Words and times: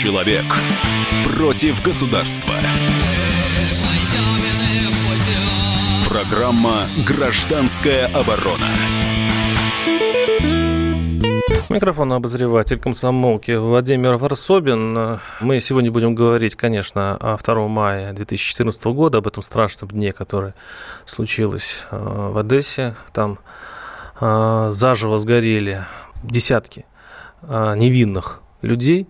Человек 0.00 0.44
против 1.24 1.82
государства. 1.82 2.54
Программа 6.08 6.86
«Гражданская 7.04 8.06
оборона». 8.14 8.68
Микрофон 11.68 12.12
обозреватель 12.12 12.78
комсомолки 12.78 13.50
Владимир 13.50 14.18
Варсобин. 14.18 15.18
Мы 15.40 15.58
сегодня 15.58 15.90
будем 15.90 16.14
говорить, 16.14 16.54
конечно, 16.54 17.16
о 17.16 17.36
2 17.36 17.66
мая 17.66 18.12
2014 18.12 18.84
года, 18.84 19.18
об 19.18 19.26
этом 19.26 19.42
страшном 19.42 19.90
дне, 19.90 20.12
который 20.12 20.52
случилось 21.06 21.88
э, 21.90 21.96
в 21.96 22.38
Одессе. 22.38 22.94
Там 23.12 23.40
э, 24.20 24.68
заживо 24.70 25.18
сгорели 25.18 25.84
десятки 26.22 26.86
э, 27.42 27.74
невинных 27.76 28.42
людей. 28.62 29.08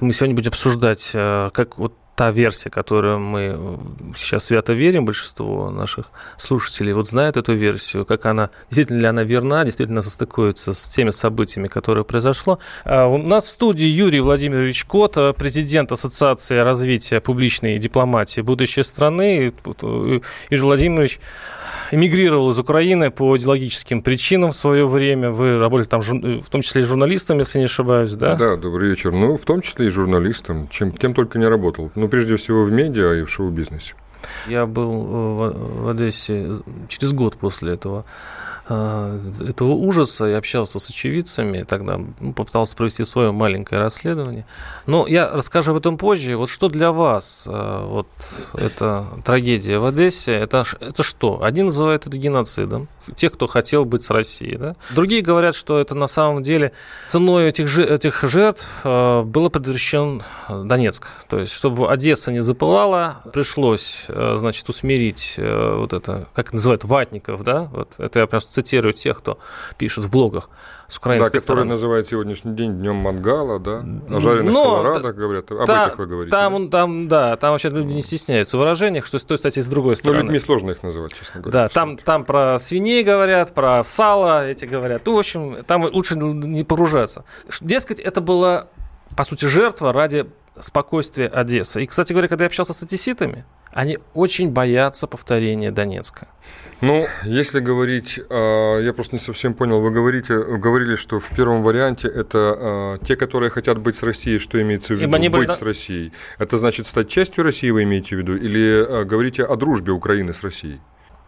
Мы 0.00 0.12
сегодня 0.12 0.34
будем 0.34 0.50
обсуждать, 0.50 1.10
как 1.12 1.78
вот 1.78 1.94
та 2.14 2.30
версия, 2.30 2.70
которую 2.70 3.20
мы 3.20 3.56
э, 3.56 3.78
сейчас 4.14 4.44
свято 4.44 4.74
верим, 4.74 5.04
большинство 5.06 5.70
наших 5.70 6.10
слушателей 6.36 6.92
вот 6.92 7.08
знают 7.08 7.36
эту 7.36 7.54
версию, 7.54 8.04
как 8.04 8.26
она, 8.26 8.50
действительно 8.68 9.00
ли 9.00 9.06
она 9.06 9.22
верна, 9.22 9.64
действительно 9.64 10.02
состыкуется 10.02 10.74
с 10.74 10.88
теми 10.88 11.10
событиями, 11.10 11.68
которые 11.68 12.04
произошло. 12.04 12.58
А 12.84 13.06
у 13.06 13.16
нас 13.18 13.46
в 13.46 13.50
студии 13.50 13.86
Юрий 13.86 14.20
Владимирович 14.20 14.84
Кот, 14.84 15.16
э, 15.16 15.32
президент 15.32 15.90
Ассоциации 15.90 16.58
развития 16.58 17.20
публичной 17.20 17.78
дипломатии 17.78 18.42
будущей 18.42 18.82
страны. 18.82 19.50
Э, 19.82 20.20
Юрий 20.50 20.62
Владимирович 20.62 21.18
эмигрировал 21.92 22.50
из 22.50 22.58
Украины 22.58 23.10
по 23.10 23.36
идеологическим 23.36 24.02
причинам 24.02 24.50
в 24.50 24.56
свое 24.56 24.88
время. 24.88 25.30
Вы 25.30 25.58
работали 25.58 25.86
там, 25.86 26.00
в 26.00 26.48
том 26.48 26.62
числе 26.62 26.82
и 26.82 26.84
журналистом, 26.84 27.38
если 27.38 27.58
не 27.58 27.66
ошибаюсь, 27.66 28.12
да? 28.12 28.34
Да, 28.34 28.56
добрый 28.56 28.90
вечер. 28.90 29.12
Ну, 29.12 29.36
в 29.36 29.44
том 29.44 29.60
числе 29.60 29.86
и 29.86 29.90
журналистом, 29.90 30.68
чем, 30.68 30.90
кем 30.90 31.14
только 31.14 31.38
не 31.38 31.46
работал. 31.46 31.92
Ну, 31.94 32.08
прежде 32.08 32.36
всего, 32.36 32.64
в 32.64 32.72
медиа 32.72 33.20
и 33.20 33.22
в 33.22 33.30
шоу-бизнесе. 33.30 33.94
Я 34.48 34.66
был 34.66 35.52
в 35.52 35.88
Одессе 35.88 36.52
через 36.88 37.12
год 37.12 37.36
после 37.36 37.74
этого 37.74 38.04
Э, 38.04 38.51
этого 38.66 39.72
ужаса, 39.72 40.26
я 40.26 40.38
общался 40.38 40.78
с 40.78 40.88
очевидцами, 40.88 41.64
тогда 41.64 42.00
ну, 42.20 42.32
попытался 42.32 42.76
провести 42.76 43.04
свое 43.04 43.32
маленькое 43.32 43.80
расследование. 43.80 44.46
Но 44.86 45.06
я 45.08 45.28
расскажу 45.28 45.72
об 45.72 45.78
этом 45.78 45.98
позже. 45.98 46.36
Вот 46.36 46.48
что 46.48 46.68
для 46.68 46.92
вас 46.92 47.44
э, 47.48 47.84
вот 47.86 48.06
эта 48.54 49.06
трагедия 49.24 49.78
в 49.78 49.86
Одессе, 49.86 50.32
это, 50.32 50.64
это 50.80 51.02
что? 51.02 51.42
Один 51.42 51.66
называет 51.66 52.06
это 52.06 52.16
геноцидом, 52.16 52.88
тех, 53.16 53.32
кто 53.32 53.48
хотел 53.48 53.84
быть 53.84 54.02
с 54.02 54.10
Россией. 54.10 54.56
Да? 54.56 54.76
Другие 54.90 55.22
говорят, 55.22 55.56
что 55.56 55.78
это 55.78 55.96
на 55.96 56.06
самом 56.06 56.44
деле 56.44 56.72
ценой 57.04 57.48
этих, 57.48 57.76
этих 57.76 58.22
жертв 58.22 58.68
э, 58.84 59.22
было 59.22 59.48
предотвращен 59.48 60.22
Донецк. 60.48 61.04
То 61.28 61.40
есть, 61.40 61.52
чтобы 61.52 61.90
Одесса 61.90 62.30
не 62.30 62.40
запылала, 62.40 63.22
пришлось, 63.32 64.06
значит, 64.08 64.68
усмирить 64.68 65.34
вот 65.38 65.92
это, 65.92 66.28
как 66.34 66.52
называют, 66.52 66.84
ватников, 66.84 67.42
да? 67.42 67.68
Вот 67.72 67.94
это 67.98 68.20
я 68.20 68.26
просто 68.26 68.51
цитирую 68.52 68.92
тех, 68.92 69.18
кто 69.18 69.38
пишет 69.78 70.04
в 70.04 70.10
блогах 70.10 70.50
с 70.88 70.98
украинской 70.98 71.32
да, 71.32 71.40
который 71.40 71.64
называют 71.64 72.06
сегодняшний 72.06 72.54
день 72.54 72.76
днем 72.76 72.96
Мангала, 72.96 73.58
да, 73.58 73.82
о 74.10 74.20
жареных 74.20 74.52
Но, 74.52 74.62
колорадах 74.62 75.14
говорят, 75.14 75.50
об 75.50 75.66
там, 75.66 75.88
этих 75.88 75.98
вы 75.98 76.06
говорите. 76.06 76.30
Там, 76.30 76.68
да? 76.68 76.78
там, 76.78 77.08
да, 77.08 77.36
там 77.36 77.52
вообще 77.52 77.70
люди 77.70 77.92
не 77.94 78.02
стесняются 78.02 78.56
в 78.56 78.60
выражениях, 78.60 79.06
что 79.06 79.18
стоит, 79.18 79.40
кстати, 79.40 79.60
с 79.60 79.66
другой 79.66 79.96
стороны. 79.96 80.18
Ну, 80.18 80.24
людьми 80.26 80.38
сложно 80.38 80.72
их 80.72 80.82
называть, 80.82 81.14
честно 81.14 81.40
говоря. 81.40 81.62
Да, 81.62 81.68
там, 81.68 81.96
там 81.96 82.24
про 82.24 82.58
свиней 82.58 83.02
говорят, 83.02 83.54
про 83.54 83.82
сало 83.84 84.46
эти 84.46 84.66
говорят. 84.66 85.02
Ну, 85.06 85.16
в 85.16 85.18
общем, 85.18 85.64
там 85.64 85.84
лучше 85.84 86.16
не 86.16 86.64
погружаться. 86.64 87.24
Дескать, 87.62 87.98
это 87.98 88.20
была, 88.20 88.68
по 89.16 89.24
сути, 89.24 89.46
жертва 89.46 89.92
ради 89.92 90.26
спокойствия 90.58 91.28
Одессы. 91.28 91.82
И, 91.82 91.86
кстати 91.86 92.12
говоря, 92.12 92.28
когда 92.28 92.44
я 92.44 92.46
общался 92.46 92.74
с 92.74 92.82
одесситами, 92.82 93.44
они 93.72 93.98
очень 94.14 94.50
боятся 94.50 95.06
повторения 95.06 95.70
Донецка. 95.70 96.28
Ну, 96.80 97.06
если 97.24 97.60
говорить, 97.60 98.20
а, 98.28 98.80
я 98.80 98.92
просто 98.92 99.14
не 99.14 99.20
совсем 99.20 99.54
понял, 99.54 99.80
вы 99.80 99.92
говорите, 99.92 100.36
говорили, 100.36 100.96
что 100.96 101.20
в 101.20 101.30
первом 101.30 101.62
варианте 101.62 102.08
это 102.08 102.38
а, 102.38 102.98
те, 102.98 103.16
которые 103.16 103.50
хотят 103.50 103.78
быть 103.78 103.96
с 103.96 104.02
Россией, 104.02 104.38
что 104.40 104.60
имеется 104.60 104.94
в 104.94 104.96
виду, 104.96 105.10
быть 105.10 105.30
были... 105.30 105.48
с 105.48 105.62
Россией. 105.62 106.12
Это 106.38 106.58
значит 106.58 106.86
стать 106.86 107.08
частью 107.08 107.44
России, 107.44 107.70
вы 107.70 107.84
имеете 107.84 108.16
в 108.16 108.18
виду, 108.18 108.36
или 108.36 108.84
а, 108.84 109.04
говорите 109.04 109.44
о 109.44 109.56
дружбе 109.56 109.92
Украины 109.92 110.32
с 110.32 110.42
Россией? 110.42 110.80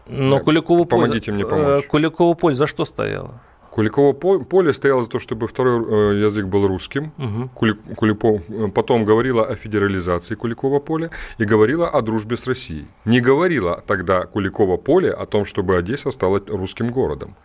Но 0.07 0.39
Куликову 0.39 0.85
Помогите 0.85 1.31
поле... 1.31 1.35
мне 1.35 1.45
помочь. 1.45 1.87
Куликову 1.87 2.35
поле 2.35 2.53
за 2.53 2.67
что 2.67 2.85
стояло? 2.85 3.41
Куликово 3.75 4.13
поле 4.13 4.73
стояло 4.73 5.03
за 5.03 5.09
то, 5.09 5.19
чтобы 5.19 5.47
второй 5.47 5.83
э, 5.83 6.25
язык 6.25 6.45
был 6.45 6.65
русским. 6.65 7.11
Угу. 7.17 7.75
Куликов 7.95 8.41
э, 8.47 8.67
потом 8.73 9.03
говорила 9.03 9.43
о 9.43 9.55
федерализации 9.55 10.35
Куликова 10.35 10.79
поля 10.79 11.09
и 11.39 11.43
говорила 11.43 11.89
о 11.89 12.01
дружбе 12.01 12.37
с 12.37 12.47
Россией. 12.47 12.87
Не 13.03 13.19
говорила 13.19 13.83
тогда 13.85 14.23
Куликово 14.23 14.77
поле 14.77 15.11
о 15.11 15.25
том, 15.25 15.43
чтобы 15.43 15.75
Одесса 15.75 16.11
стала 16.11 16.41
русским 16.47 16.87
городом. 16.87 17.35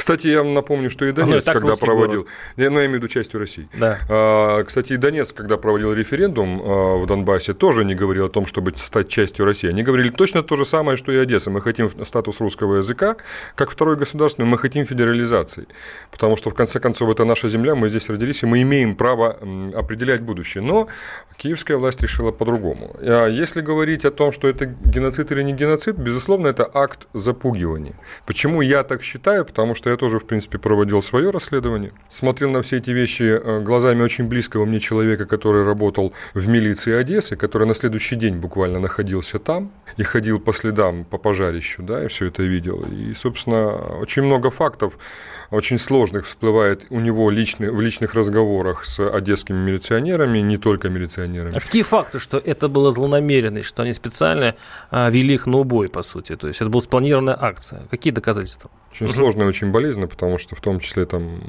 Кстати, 0.00 0.28
я 0.28 0.42
вам 0.42 0.54
напомню, 0.54 0.88
что 0.88 1.04
и 1.04 1.12
Донецк, 1.12 1.50
и 1.50 1.52
когда 1.52 1.76
проводил, 1.76 2.26
я, 2.56 2.70
ну, 2.70 2.78
я 2.78 2.86
имею 2.86 2.92
в 2.92 2.94
виду 2.94 3.08
частью 3.08 3.38
России. 3.38 3.68
Да. 3.78 3.98
А, 4.08 4.64
кстати, 4.64 4.94
и 4.94 4.96
Донецк, 4.96 5.36
когда 5.36 5.58
проводил 5.58 5.92
референдум 5.92 6.62
а, 6.64 6.96
в 6.96 7.06
Донбассе, 7.06 7.52
тоже 7.52 7.84
не 7.84 7.94
говорил 7.94 8.24
о 8.24 8.30
том, 8.30 8.46
чтобы 8.46 8.72
стать 8.76 9.08
частью 9.08 9.44
России. 9.44 9.68
Они 9.68 9.82
говорили 9.82 10.08
точно 10.08 10.42
то 10.42 10.56
же 10.56 10.64
самое, 10.64 10.96
что 10.96 11.12
и 11.12 11.18
Одесса. 11.18 11.50
Мы 11.50 11.60
хотим 11.60 11.90
статус 12.06 12.40
русского 12.40 12.76
языка, 12.76 13.16
как 13.54 13.70
второй 13.70 13.96
государственный, 13.96 14.48
мы 14.48 14.56
хотим 14.56 14.86
федерализации. 14.86 15.66
Потому 16.10 16.38
что, 16.38 16.48
в 16.48 16.54
конце 16.54 16.80
концов, 16.80 17.10
это 17.10 17.26
наша 17.26 17.50
земля, 17.50 17.74
мы 17.74 17.90
здесь 17.90 18.08
родились, 18.08 18.42
и 18.42 18.46
мы 18.46 18.62
имеем 18.62 18.96
право 18.96 19.36
определять 19.74 20.22
будущее. 20.22 20.62
Но 20.62 20.88
киевская 21.36 21.76
власть 21.76 22.00
решила 22.00 22.32
по-другому. 22.32 22.96
А 23.02 23.26
если 23.26 23.60
говорить 23.60 24.06
о 24.06 24.10
том, 24.10 24.32
что 24.32 24.48
это 24.48 24.64
геноцид 24.64 25.30
или 25.30 25.42
не 25.42 25.52
геноцид, 25.52 25.96
безусловно, 25.96 26.48
это 26.48 26.66
акт 26.72 27.06
запугивания. 27.12 27.96
Почему 28.24 28.62
я 28.62 28.82
так 28.82 29.02
считаю? 29.02 29.44
Потому 29.44 29.74
что 29.74 29.89
я 29.90 29.96
тоже, 29.96 30.18
в 30.18 30.24
принципе, 30.24 30.58
проводил 30.58 31.02
свое 31.02 31.30
расследование. 31.30 31.92
Смотрел 32.08 32.50
на 32.50 32.62
все 32.62 32.78
эти 32.78 32.90
вещи 32.90 33.22
э, 33.22 33.60
глазами 33.60 34.02
очень 34.02 34.28
близкого 34.28 34.64
мне 34.64 34.80
человека, 34.80 35.26
который 35.26 35.64
работал 35.64 36.12
в 36.34 36.48
милиции 36.48 36.92
Одессы, 36.92 37.36
который 37.36 37.66
на 37.66 37.74
следующий 37.74 38.16
день 38.16 38.36
буквально 38.36 38.78
находился 38.78 39.38
там 39.38 39.72
и 39.96 40.02
ходил 40.02 40.40
по 40.40 40.52
следам 40.52 41.04
по 41.04 41.18
пожарищу, 41.18 41.82
да, 41.82 42.04
и 42.04 42.08
все 42.08 42.26
это 42.26 42.42
видел. 42.42 42.82
И, 42.82 43.14
собственно, 43.14 43.68
очень 44.00 44.22
много 44.22 44.50
фактов 44.50 44.94
очень 45.50 45.78
сложных 45.78 46.26
всплывает 46.26 46.86
у 46.90 47.00
него 47.00 47.30
личный, 47.30 47.70
в 47.70 47.80
личных 47.80 48.14
разговорах 48.14 48.84
с 48.84 49.00
одесскими 49.00 49.56
милиционерами, 49.56 50.38
не 50.38 50.58
только 50.58 50.88
милиционерами. 50.88 51.56
А 51.56 51.60
какие 51.60 51.82
факты, 51.82 52.18
что 52.18 52.38
это 52.38 52.68
было 52.68 52.92
злонамеренность, 52.92 53.66
что 53.66 53.82
они 53.82 53.92
специально 53.92 54.54
а, 54.90 55.10
вели 55.10 55.34
их 55.34 55.46
на 55.46 55.58
убой, 55.58 55.88
по 55.88 56.02
сути? 56.02 56.36
То 56.36 56.48
есть 56.48 56.60
это 56.60 56.70
была 56.70 56.80
спланированная 56.82 57.36
акция. 57.40 57.82
Какие 57.90 58.12
доказательства? 58.12 58.70
Очень 58.92 59.06
угу. 59.06 59.14
сложно 59.14 59.42
и 59.42 59.46
очень 59.46 59.72
болезненно, 59.80 60.08
потому 60.08 60.38
что 60.38 60.54
в 60.54 60.60
том 60.60 60.78
числе 60.78 61.06
там 61.06 61.40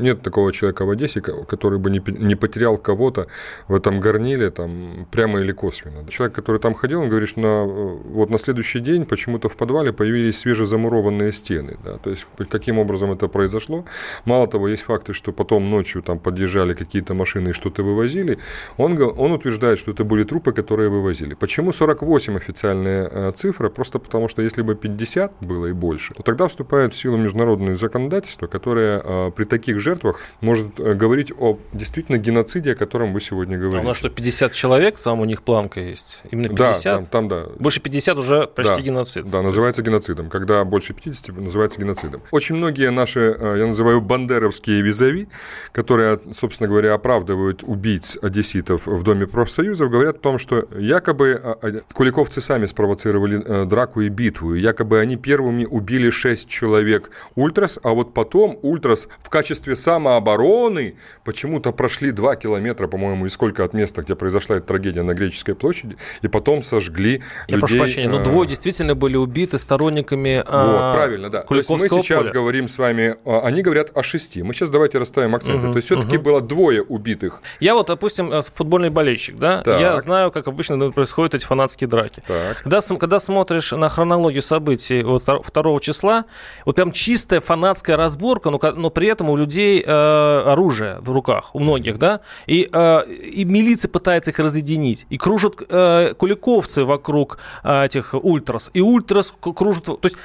нет 0.00 0.22
такого 0.22 0.52
человека 0.52 0.84
в 0.84 0.90
Одессе, 0.90 1.20
который 1.20 1.78
бы 1.78 1.90
не, 1.90 2.00
не 2.18 2.36
потерял 2.36 2.78
кого-то 2.78 3.26
в 3.68 3.74
этом 3.74 4.00
горниле, 4.00 4.50
там, 4.50 5.06
прямо 5.10 5.40
или 5.40 5.52
косвенно. 5.52 6.06
Человек, 6.08 6.36
который 6.36 6.60
там 6.60 6.74
ходил, 6.74 7.00
он 7.00 7.08
говорит, 7.08 7.28
что 7.28 7.40
на, 7.40 7.64
вот 7.64 8.30
на 8.30 8.38
следующий 8.38 8.80
день 8.80 9.04
почему-то 9.04 9.48
в 9.48 9.56
подвале 9.56 9.92
появились 9.92 10.38
свежезамурованные 10.38 11.32
стены. 11.32 11.76
Да? 11.84 11.96
То 11.98 12.10
есть 12.10 12.26
каким 12.50 12.78
образом 12.78 13.10
это 13.10 13.28
произошло. 13.28 13.84
Мало 14.24 14.46
того, 14.46 14.68
есть 14.68 14.84
факты, 14.84 15.12
что 15.12 15.32
потом 15.32 15.70
ночью 15.70 16.02
там 16.02 16.18
подъезжали 16.18 16.74
какие-то 16.74 17.14
машины 17.14 17.48
и 17.48 17.52
что-то 17.52 17.82
вывозили. 17.82 18.38
Он, 18.78 18.98
он 19.02 19.32
утверждает, 19.32 19.78
что 19.78 19.90
это 19.90 20.04
были 20.04 20.24
трупы, 20.24 20.52
которые 20.52 20.88
вывозили. 20.88 21.34
Почему 21.34 21.72
48 21.72 22.36
официальная 22.36 23.08
э, 23.10 23.32
цифра? 23.34 23.70
Просто 23.70 23.98
потому, 23.98 24.28
что 24.28 24.42
если 24.42 24.62
бы 24.62 24.74
50 24.74 25.32
было 25.40 25.66
и 25.66 25.72
больше, 25.72 26.14
то 26.14 26.22
тогда 26.22 26.46
вступает 26.46 26.92
в 26.92 26.96
силу 26.96 27.16
международное 27.62 27.76
законодательство, 27.76 28.46
которое 28.46 29.00
а, 29.04 29.30
при 29.30 29.44
таких 29.44 29.80
жертвах 29.80 30.20
может 30.40 30.78
э, 30.78 30.94
говорить 30.94 31.32
о 31.36 31.58
действительно 31.72 32.18
геноциде, 32.18 32.72
о 32.72 32.74
котором 32.74 33.12
вы 33.12 33.20
сегодня 33.20 33.58
говорите. 33.58 33.80
А 33.80 33.82
у 33.82 33.88
нас 33.88 33.96
что, 33.96 34.08
50 34.08 34.52
человек, 34.52 34.98
там 34.98 35.20
у 35.20 35.24
них 35.24 35.42
планка 35.42 35.80
есть? 35.80 36.22
Именно 36.30 36.48
50? 36.50 36.84
Да, 36.84 36.96
там, 36.96 37.06
там 37.06 37.28
да. 37.28 37.46
Больше 37.58 37.80
50 37.80 38.18
уже 38.18 38.46
почти 38.46 38.76
да, 38.76 38.80
геноцид. 38.80 39.30
Да, 39.30 39.42
называется 39.42 39.82
геноцидом. 39.82 40.30
Когда 40.30 40.64
больше 40.64 40.94
50, 40.94 41.36
называется 41.36 41.80
геноцидом. 41.80 42.22
Очень 42.30 42.56
многие 42.56 42.90
наши, 42.90 43.36
э, 43.38 43.58
я 43.58 43.66
называю, 43.66 44.00
бандеровские 44.00 44.82
визави, 44.82 45.28
которые, 45.72 46.20
собственно 46.32 46.68
говоря, 46.68 46.94
оправдывают 46.94 47.62
убийц 47.62 48.18
одесситов 48.22 48.86
в 48.86 49.02
Доме 49.02 49.26
профсоюзов, 49.26 49.90
говорят 49.90 50.16
о 50.16 50.20
том, 50.20 50.38
что 50.38 50.66
якобы 50.76 51.56
куликовцы 51.92 52.40
сами 52.40 52.66
спровоцировали 52.66 53.42
э, 53.44 53.64
драку 53.64 54.00
и 54.00 54.08
битву, 54.08 54.54
и 54.54 54.60
якобы 54.60 55.00
они 55.00 55.16
первыми 55.16 55.64
убили 55.64 56.10
6 56.10 56.48
человек 56.48 56.72
человек 56.72 57.10
ультрас, 57.52 57.78
а 57.82 57.90
вот 57.90 58.14
потом 58.14 58.58
ультрас 58.62 59.08
в 59.20 59.28
качестве 59.28 59.76
самообороны 59.76 60.94
почему-то 61.24 61.72
прошли 61.72 62.10
2 62.10 62.36
километра, 62.36 62.88
по-моему, 62.88 63.26
и 63.26 63.28
сколько 63.28 63.64
от 63.64 63.74
места, 63.74 64.02
где 64.02 64.14
произошла 64.14 64.56
эта 64.56 64.66
трагедия 64.66 65.02
на 65.02 65.14
Греческой 65.14 65.54
площади, 65.54 65.96
и 66.22 66.28
потом 66.28 66.62
сожгли 66.62 67.22
Я 67.48 67.56
людей. 67.56 67.60
прошу 67.60 67.78
прощения, 67.78 68.08
но 68.08 68.18
ну, 68.18 68.24
двое 68.24 68.48
действительно 68.48 68.94
были 68.94 69.16
убиты 69.16 69.58
сторонниками 69.58 70.36
Вот, 70.38 70.46
а, 70.48 70.92
правильно, 70.92 71.28
да. 71.30 71.42
То 71.42 71.54
есть 71.54 71.68
мы 71.68 71.88
сейчас 71.88 72.26
поля. 72.26 72.32
говорим 72.32 72.68
с 72.68 72.78
вами, 72.78 73.16
они 73.24 73.62
говорят 73.62 73.90
о 73.94 74.02
шести. 74.02 74.42
Мы 74.42 74.54
сейчас 74.54 74.70
давайте 74.70 74.98
расставим 74.98 75.34
акценты. 75.34 75.66
Угу, 75.66 75.72
То 75.72 75.76
есть 75.76 75.86
все-таки 75.86 76.16
угу. 76.16 76.24
было 76.24 76.40
двое 76.40 76.82
убитых. 76.82 77.42
Я 77.60 77.74
вот, 77.74 77.88
допустим, 77.88 78.32
футбольный 78.54 78.90
болельщик, 78.90 79.38
да, 79.38 79.62
так. 79.62 79.80
я 79.80 79.98
знаю, 79.98 80.30
как 80.30 80.48
обычно 80.48 80.90
происходят 80.90 81.34
эти 81.34 81.44
фанатские 81.44 81.88
драки. 81.88 82.22
Так. 82.26 82.62
Когда, 82.62 82.80
когда 82.80 83.20
смотришь 83.20 83.72
на 83.72 83.88
хронологию 83.88 84.42
событий 84.42 85.02
вот 85.02 85.24
2 85.24 85.80
числа, 85.80 86.24
вот 86.64 86.76
прям 86.76 86.92
чистая 86.92 87.40
фанатская 87.42 87.96
разборка, 87.96 88.50
но, 88.50 88.58
но 88.76 88.90
при 88.90 89.08
этом 89.08 89.30
у 89.30 89.36
людей 89.36 89.82
э, 89.84 90.42
оружие 90.46 90.98
в 91.00 91.10
руках, 91.10 91.54
у 91.54 91.58
многих, 91.58 91.98
да, 91.98 92.20
и, 92.46 92.68
э, 92.72 93.04
и 93.06 93.44
милиция 93.44 93.88
пытается 93.88 94.30
их 94.30 94.38
разъединить, 94.38 95.06
и 95.10 95.18
кружат 95.18 95.56
э, 95.68 96.14
куликовцы 96.14 96.84
вокруг 96.84 97.38
э, 97.64 97.84
этих 97.84 98.14
ультрас, 98.14 98.70
и 98.74 98.80
ультрас 98.80 99.34
кружат, 99.40 99.84
то 99.84 99.98
есть 100.02 100.16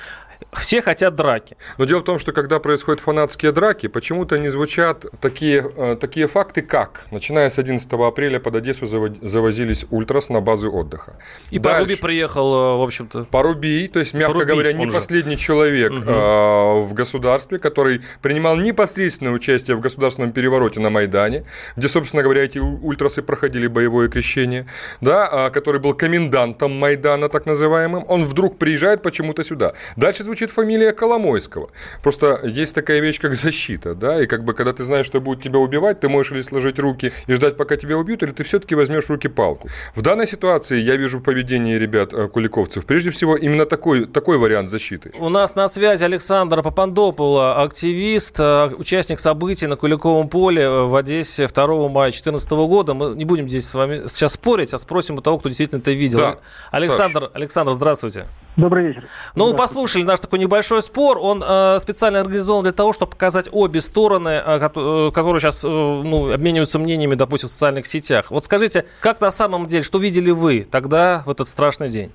все 0.53 0.81
хотят 0.81 1.15
драки. 1.15 1.57
Но 1.77 1.85
дело 1.85 1.99
в 1.99 2.03
том, 2.03 2.19
что 2.19 2.31
когда 2.31 2.59
происходят 2.59 3.01
фанатские 3.01 3.51
драки, 3.51 3.87
почему-то 3.87 4.37
не 4.37 4.49
звучат 4.49 5.05
такие, 5.21 5.65
э, 5.75 5.95
такие 5.99 6.27
факты, 6.27 6.61
как 6.61 7.05
начиная 7.11 7.49
с 7.49 7.57
11 7.57 7.91
апреля 8.07 8.39
под 8.39 8.55
Одессу 8.55 8.87
завозились 8.87 9.85
ультрас 9.89 10.29
на 10.29 10.41
базы 10.41 10.69
отдыха. 10.69 11.17
И 11.49 11.59
Дальше, 11.59 11.77
Парубий 11.77 11.97
приехал, 11.97 12.53
э, 12.53 12.77
в 12.77 12.81
общем-то. 12.81 13.25
Парубий, 13.25 13.87
то 13.87 13.99
есть, 13.99 14.13
мягко 14.13 14.33
Парубий, 14.33 14.53
говоря, 14.53 14.73
не 14.73 14.87
последний 14.87 15.37
же. 15.37 15.43
человек 15.43 15.91
угу. 15.91 16.81
в 16.81 16.93
государстве, 16.93 17.57
который 17.57 18.01
принимал 18.21 18.57
непосредственное 18.57 19.33
участие 19.33 19.75
в 19.75 19.79
государственном 19.79 20.31
перевороте 20.31 20.79
на 20.79 20.89
Майдане, 20.89 21.45
где, 21.75 21.87
собственно 21.87 22.23
говоря, 22.23 22.43
эти 22.43 22.59
ультрасы 22.59 23.21
проходили 23.21 23.67
боевое 23.67 24.09
крещение, 24.09 24.65
да, 25.01 25.27
а, 25.31 25.49
который 25.49 25.81
был 25.81 25.93
комендантом 25.93 26.71
Майдана, 26.71 27.29
так 27.29 27.45
называемым, 27.45 28.05
он 28.07 28.25
вдруг 28.25 28.57
приезжает 28.57 29.01
почему-то 29.01 29.43
сюда. 29.43 29.73
Дальше 29.95 30.23
звучит 30.27 30.51
фамилия 30.51 30.91
Коломойского. 30.91 31.69
Просто 32.03 32.39
есть 32.43 32.75
такая 32.75 32.99
вещь, 32.99 33.19
как 33.19 33.33
защита, 33.33 33.95
да, 33.95 34.21
и 34.21 34.27
как 34.27 34.43
бы, 34.43 34.53
когда 34.53 34.73
ты 34.73 34.83
знаешь, 34.83 35.05
что 35.05 35.21
будут 35.21 35.41
тебя 35.41 35.59
убивать, 35.59 36.01
ты 36.01 36.09
можешь 36.09 36.33
или 36.33 36.41
сложить 36.41 36.79
руки 36.79 37.13
и 37.27 37.33
ждать, 37.33 37.55
пока 37.57 37.77
тебя 37.77 37.97
убьют, 37.97 38.23
или 38.23 38.31
ты 38.31 38.43
все-таки 38.43 38.75
возьмешь 38.75 39.05
в 39.05 39.09
руки 39.09 39.29
палку. 39.29 39.69
В 39.95 40.01
данной 40.01 40.27
ситуации 40.27 40.77
я 40.79 40.97
вижу 40.97 41.21
поведение 41.21 41.79
ребят 41.79 42.13
э, 42.13 42.27
куликовцев. 42.27 42.85
Прежде 42.85 43.11
всего, 43.11 43.37
именно 43.37 43.65
такой, 43.65 44.05
такой 44.05 44.37
вариант 44.37 44.69
защиты. 44.69 45.11
У 45.17 45.29
нас 45.29 45.55
на 45.55 45.69
связи 45.69 46.03
Александр 46.03 46.61
Папандопула, 46.61 47.61
активист, 47.61 48.35
э, 48.39 48.71
участник 48.77 49.19
событий 49.19 49.67
на 49.67 49.77
Куликовом 49.77 50.27
поле 50.27 50.63
э, 50.63 50.83
в 50.83 50.95
Одессе 50.95 51.47
2 51.47 51.67
мая 51.87 52.11
2014 52.11 52.51
года. 52.51 52.93
Мы 52.93 53.15
не 53.15 53.23
будем 53.23 53.47
здесь 53.47 53.65
с 53.67 53.73
вами 53.73 54.07
сейчас 54.07 54.33
спорить, 54.33 54.73
а 54.73 54.77
спросим 54.77 55.15
у 55.15 55.21
того, 55.21 55.37
кто 55.39 55.47
действительно 55.47 55.79
это 55.79 55.91
видел. 55.91 56.19
Да. 56.19 56.39
Александр, 56.71 57.21
Саш. 57.21 57.29
Александр, 57.33 57.73
здравствуйте. 57.73 58.25
Добрый 58.57 58.87
вечер. 58.87 59.03
Ну, 59.35 59.53
послушали 59.53 60.01
наш 60.01 60.16
такой 60.19 60.39
небольшой 60.39 60.81
спор. 60.81 61.17
Он 61.19 61.43
э, 61.45 61.79
специально 61.79 62.19
организован 62.19 62.63
для 62.63 62.71
того, 62.71 62.93
чтобы 62.93 63.11
показать 63.11 63.49
обе 63.51 63.81
стороны, 63.81 64.29
э, 64.29 64.57
э, 64.57 65.11
которые 65.13 65.39
сейчас 65.39 65.63
э, 65.63 65.67
ну, 65.67 66.33
обмениваются 66.33 66.79
мнениями, 66.79 67.15
допустим, 67.15 67.47
в 67.47 67.51
социальных 67.51 67.85
сетях. 67.85 68.31
Вот 68.31 68.45
скажите, 68.45 68.85
как 69.01 69.21
на 69.21 69.31
самом 69.31 69.65
деле, 69.65 69.83
что 69.83 69.99
видели 69.99 70.31
вы 70.31 70.65
тогда, 70.69 71.23
в 71.25 71.29
этот 71.29 71.47
страшный 71.47 71.89
день? 71.89 72.11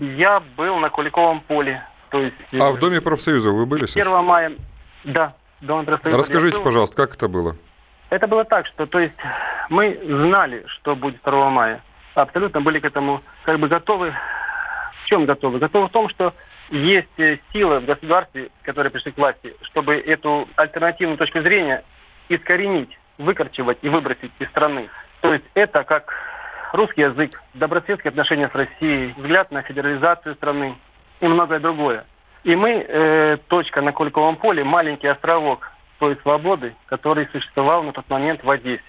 Я 0.00 0.42
был 0.56 0.78
на 0.78 0.90
Куликовом 0.90 1.40
поле. 1.40 1.84
То 2.10 2.18
есть, 2.18 2.34
а 2.52 2.70
в 2.70 2.78
Доме 2.78 3.00
профсоюза 3.00 3.50
вы 3.50 3.64
были, 3.66 3.84
1 3.84 4.24
мая, 4.24 4.52
да, 5.04 5.34
Доме 5.60 5.84
профсоюза. 5.84 6.18
Расскажите, 6.18 6.60
пожалуйста, 6.60 6.96
как 6.96 7.14
это 7.14 7.28
было? 7.28 7.56
Это 8.10 8.26
было 8.26 8.44
так, 8.44 8.66
что 8.66 8.86
то 8.86 8.98
есть 8.98 9.14
мы 9.70 9.98
знали, 10.04 10.64
что 10.66 10.94
будет 10.94 11.22
2 11.24 11.50
мая. 11.50 11.82
Абсолютно 12.14 12.60
были 12.60 12.78
к 12.78 12.84
этому 12.84 13.22
как 13.44 13.58
бы 13.58 13.68
готовы 13.68 14.12
в 15.02 15.06
чем 15.06 15.26
готовы? 15.26 15.58
Готовы 15.58 15.88
в 15.88 15.90
том, 15.90 16.08
что 16.08 16.34
есть 16.72 17.18
э, 17.18 17.38
силы 17.52 17.80
в 17.80 17.84
государстве, 17.84 18.50
которые 18.62 18.90
пришли 18.90 19.12
к 19.12 19.18
власти, 19.18 19.54
чтобы 19.62 19.96
эту 19.96 20.48
альтернативную 20.56 21.18
точку 21.18 21.42
зрения 21.42 21.84
искоренить, 22.28 22.98
выкорчевать 23.18 23.78
и 23.82 23.88
выбросить 23.88 24.32
из 24.38 24.48
страны. 24.48 24.88
То 25.20 25.34
есть 25.34 25.44
это 25.54 25.84
как 25.84 26.12
русский 26.72 27.02
язык, 27.02 27.40
добрососедские 27.52 28.08
отношения 28.08 28.48
с 28.48 28.54
Россией, 28.54 29.14
взгляд 29.18 29.52
на 29.52 29.62
федерализацию 29.62 30.34
страны 30.36 30.74
и 31.20 31.28
многое 31.28 31.60
другое. 31.60 32.06
И 32.42 32.56
мы, 32.56 32.84
э, 32.88 33.36
точка 33.48 33.82
на 33.82 33.92
Кольковом 33.92 34.36
поле, 34.36 34.64
маленький 34.64 35.08
островок 35.08 35.70
той 35.98 36.16
свободы, 36.22 36.74
который 36.86 37.28
существовал 37.32 37.82
на 37.82 37.92
тот 37.92 38.08
момент 38.08 38.42
в 38.42 38.50
Одессе. 38.50 38.82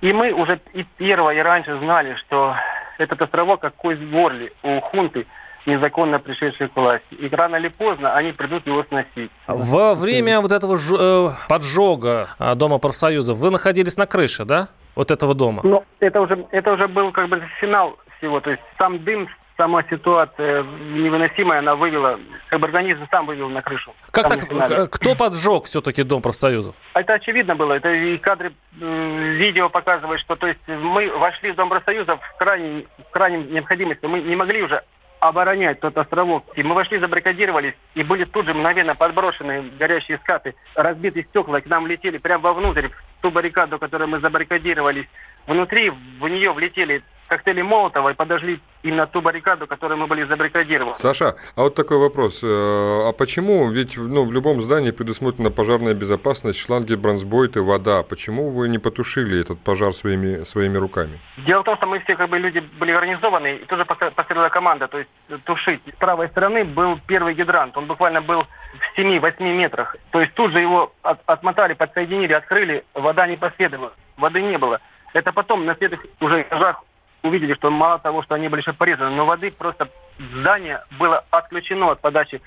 И 0.00 0.12
мы 0.12 0.32
уже 0.32 0.60
и 0.74 0.84
первое, 0.96 1.36
и 1.36 1.38
раньше 1.38 1.78
знали, 1.78 2.16
что 2.16 2.56
этот 2.98 3.22
островок 3.22 3.60
как 3.60 3.76
кость 3.76 4.00
в 4.00 4.10
горле 4.10 4.52
у 4.64 4.80
хунты– 4.80 5.24
незаконно 5.66 6.18
пришедшие 6.18 6.68
к 6.68 6.76
власти. 6.76 7.14
И 7.14 7.28
рано 7.28 7.56
или 7.56 7.68
поздно 7.68 8.14
они 8.14 8.32
придут 8.32 8.66
его 8.66 8.84
сносить. 8.84 9.30
Во 9.46 9.94
время 9.94 10.40
вот 10.40 10.52
этого 10.52 10.78
ж, 10.78 10.94
э, 10.98 11.30
поджога 11.48 12.28
э, 12.38 12.54
Дома 12.54 12.78
профсоюзов 12.78 13.36
вы 13.38 13.50
находились 13.50 13.96
на 13.96 14.06
крыше, 14.06 14.44
да? 14.44 14.68
Вот 14.94 15.10
этого 15.10 15.34
дома? 15.34 15.62
Ну, 15.64 15.84
это 16.00 16.20
уже, 16.20 16.44
это 16.50 16.72
уже 16.72 16.86
был 16.86 17.12
как 17.12 17.28
бы 17.28 17.42
финал 17.60 17.96
всего. 18.18 18.40
То 18.40 18.50
есть 18.50 18.62
сам 18.76 19.02
дым, 19.02 19.26
сама 19.56 19.82
ситуация 19.84 20.64
невыносимая, 20.64 21.60
она 21.60 21.76
вывела, 21.76 22.18
как 22.48 22.60
бы 22.60 22.66
организм 22.66 23.06
сам 23.10 23.26
вывел 23.26 23.48
на 23.48 23.62
крышу. 23.62 23.94
Как 24.10 24.28
так, 24.28 24.90
кто 24.90 25.14
поджег 25.14 25.64
все-таки 25.64 26.02
Дом 26.02 26.20
профсоюзов? 26.20 26.74
Это 26.94 27.14
очевидно 27.14 27.56
было. 27.56 27.74
Это 27.74 27.90
и 27.90 28.18
кадры 28.18 28.52
видео 28.72 29.70
показывают, 29.70 30.20
что 30.20 30.36
то 30.36 30.46
есть 30.46 30.60
мы 30.66 31.10
вошли 31.16 31.52
в 31.52 31.56
Дом 31.56 31.70
профсоюзов 31.70 32.20
в 32.20 32.38
крайней, 32.38 32.86
в 33.08 33.10
крайней 33.10 33.44
необходимости. 33.44 34.04
Мы 34.04 34.20
не 34.20 34.36
могли 34.36 34.62
уже 34.62 34.82
оборонять 35.22 35.78
тот 35.78 35.96
островок. 35.96 36.44
И 36.56 36.64
мы 36.64 36.74
вошли, 36.74 36.98
забаррикадировались, 36.98 37.74
и 37.94 38.02
были 38.02 38.24
тут 38.24 38.46
же 38.46 38.54
мгновенно 38.54 38.96
подброшены 38.96 39.70
горящие 39.78 40.18
скаты, 40.18 40.56
разбитые 40.74 41.24
стекла, 41.24 41.60
к 41.60 41.66
нам 41.66 41.86
летели 41.86 42.18
прямо 42.18 42.42
вовнутрь, 42.42 42.88
в 42.88 43.22
ту 43.22 43.30
баррикаду, 43.30 43.78
которую 43.78 44.08
мы 44.08 44.18
забаррикадировались. 44.18 45.06
Внутри 45.46 45.90
в 45.90 46.28
нее 46.28 46.52
влетели 46.52 47.04
коктейли 47.32 47.62
Молотова 47.62 48.10
и 48.10 48.14
подошли 48.14 48.60
именно 48.82 49.06
ту 49.06 49.22
баррикаду, 49.22 49.66
которую 49.66 49.98
мы 49.98 50.06
были 50.06 50.24
забаррикадированы. 50.24 50.94
Саша, 50.96 51.36
а 51.56 51.62
вот 51.62 51.74
такой 51.74 51.98
вопрос. 51.98 52.44
Э, 52.44 53.08
а 53.08 53.12
почему, 53.12 53.70
ведь 53.70 53.96
ну, 53.96 54.24
в 54.24 54.32
любом 54.32 54.60
здании 54.60 54.90
предусмотрена 54.90 55.50
пожарная 55.50 55.94
безопасность, 55.94 56.58
шланги, 56.58 56.94
бронзбойты, 56.94 57.62
вода. 57.62 58.02
Почему 58.02 58.50
вы 58.50 58.68
не 58.68 58.78
потушили 58.78 59.40
этот 59.40 59.58
пожар 59.60 59.94
своими, 59.94 60.44
своими 60.44 60.76
руками? 60.76 61.20
Дело 61.46 61.62
в 61.62 61.64
том, 61.64 61.76
что 61.76 61.86
мы 61.86 62.00
все 62.00 62.16
как 62.16 62.28
бы 62.28 62.38
люди 62.38 62.60
были 62.78 62.92
организованы, 62.92 63.56
и 63.56 63.64
тоже 63.64 63.86
построила 63.86 64.50
команда, 64.50 64.88
то 64.88 64.98
есть 64.98 65.10
тушить. 65.44 65.80
С 65.86 65.96
правой 65.96 66.28
стороны 66.28 66.64
был 66.64 67.00
первый 67.06 67.32
гидрант, 67.32 67.78
он 67.78 67.86
буквально 67.86 68.20
был 68.20 68.42
в 68.42 68.98
7-8 68.98 69.56
метрах. 69.56 69.96
То 70.10 70.20
есть 70.20 70.34
тут 70.34 70.52
же 70.52 70.60
его 70.60 70.92
от, 71.02 71.18
отмотали, 71.24 71.72
подсоединили, 71.72 72.34
открыли, 72.34 72.84
вода 72.92 73.26
не 73.26 73.36
последовала, 73.36 73.92
воды 74.18 74.42
не 74.42 74.58
было. 74.58 74.80
Это 75.14 75.32
потом 75.32 75.64
на 75.64 75.74
следующих 75.74 76.10
уже 76.20 76.42
этажах 76.42 76.84
увидели, 77.22 77.54
что 77.54 77.70
мало 77.70 77.98
того, 77.98 78.22
что 78.22 78.34
они 78.34 78.48
были 78.48 78.60
еще 78.60 78.72
порезаны, 78.72 79.10
но 79.10 79.24
воды 79.26 79.50
просто 79.50 79.88
здание 80.18 80.82
было 80.98 81.24
отключено 81.30 81.90
от 81.90 82.00
подачи. 82.00 82.40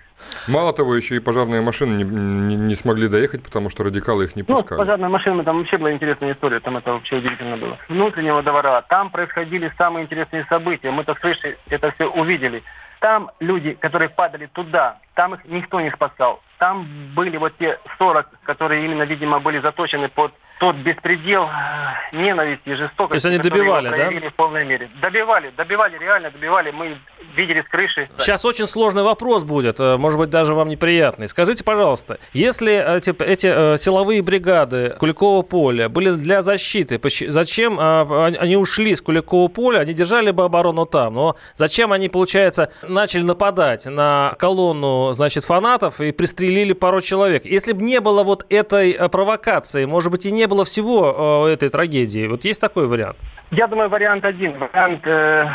Мало 0.48 0.74
того, 0.74 0.96
еще 0.96 1.15
и 1.15 1.20
пожарные 1.20 1.62
машины 1.62 2.03
не, 2.03 2.03
не, 2.03 2.55
не 2.55 2.75
смогли 2.75 3.08
доехать, 3.08 3.44
потому 3.44 3.70
что 3.70 3.84
радикалы 3.84 4.25
их 4.25 4.36
не 4.36 4.44
ну, 4.48 4.55
пускали. 4.55 4.79
Ну, 4.79 4.86
пожарные 4.86 5.10
машины, 5.10 5.44
там 5.44 5.58
вообще 5.58 5.77
была 5.77 5.91
интересная 5.91 6.34
история, 6.34 6.60
там 6.60 6.77
это 6.77 6.94
вообще 6.94 7.17
удивительно 7.17 7.58
было. 7.58 7.77
Внутреннего 7.89 8.44
двора, 8.44 8.82
там 8.84 9.10
происходили 9.10 9.72
самые 9.77 10.05
интересные 10.05 10.46
события, 10.46 10.91
мы-то 10.91 11.15
с 11.15 11.20
крыши 11.20 11.58
это 11.70 11.91
все 11.91 12.10
увидели. 12.10 12.63
Там 13.01 13.29
люди, 13.39 13.74
которые 13.74 14.10
падали 14.10 14.48
туда, 14.48 15.00
там 15.13 15.36
их 15.36 15.46
никто 15.46 15.79
не 15.82 15.91
спасал. 15.91 16.41
Там 16.58 16.88
были 17.13 17.38
вот 17.38 17.53
те 17.58 17.77
40, 17.98 18.27
которые 18.44 18.86
именно, 18.86 19.03
видимо, 19.03 19.39
были 19.39 19.60
заточены 19.60 20.08
под 20.10 20.34
тот 20.59 20.75
беспредел 20.77 21.43
э, 21.43 22.15
ненависти 22.15 22.69
и 22.69 22.75
жестокости, 22.75 23.21
То 23.21 23.29
есть 23.29 23.45
они 23.45 23.50
добивали, 23.50 23.89
да? 23.89 24.29
в 24.29 24.33
полной 24.33 24.65
мере. 24.65 24.89
Добивали, 25.01 25.51
добивали, 25.55 25.97
реально 25.97 26.31
добивали. 26.31 26.71
Мы 26.71 26.97
видели 27.35 27.62
с 27.62 27.67
крыши. 27.69 28.09
Сейчас 28.17 28.45
очень 28.45 28.67
сложный 28.67 29.03
вопрос 29.03 29.43
будет, 29.43 29.79
э, 29.79 29.97
может 29.97 30.17
быть, 30.19 30.29
даже 30.29 30.53
вам 30.53 30.69
неприятный. 30.69 31.27
Скажите, 31.27 31.63
пожалуйста, 31.63 32.19
если 32.33 32.97
эти, 32.97 33.13
эти 33.24 33.47
э, 33.47 33.77
силовые 33.77 34.21
бригады 34.21 34.95
Куликова 35.00 35.41
поля 35.41 35.89
были 35.89 36.12
для 36.12 36.41
защиты, 36.41 37.00
зачем 37.27 37.79
э, 37.79 38.35
они 38.39 38.55
ушли 38.57 38.95
с 38.95 39.01
Куликова 39.01 39.47
поля, 39.50 39.79
они 39.79 39.93
держали 39.93 40.31
бы 40.31 40.45
оборону 40.45 40.85
там, 40.85 41.15
но 41.15 41.35
зачем 41.55 41.91
они, 41.91 42.09
получается, 42.09 42.71
начали 42.88 43.24
нападать 43.24 43.85
на 43.85 44.35
колонну, 44.39 45.13
значит, 45.13 45.43
фанатов 45.43 46.01
и 46.01 46.12
пристрелили 46.12 46.74
пару 46.74 47.01
человек? 47.01 47.45
Если 47.45 47.74
бы 47.74 47.83
не 47.83 48.00
было 48.00 48.24
вот 48.24 48.45
этой 48.50 48.91
э, 48.91 49.09
провокации, 49.09 49.85
может 49.85 50.12
быть, 50.12 50.25
и 50.25 50.31
не 50.31 50.45
было 50.48 50.66
всего 50.66 51.46
э, 51.48 51.54
этой 51.54 51.70
трагедии. 51.70 52.28
Вот 52.28 52.46
есть 52.46 52.62
такой 52.62 52.88
вариант? 52.88 53.18
Я 53.52 53.68
думаю, 53.68 53.90
вариант 53.90 54.25
один. 54.25 54.58
Вариант, 54.58 55.06
э, 55.06 55.48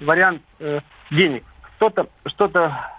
вариант 0.00 0.42
э, 0.58 0.80
денег. 1.10 1.44
Что-то, 1.76 2.08
что-то... 2.26 2.90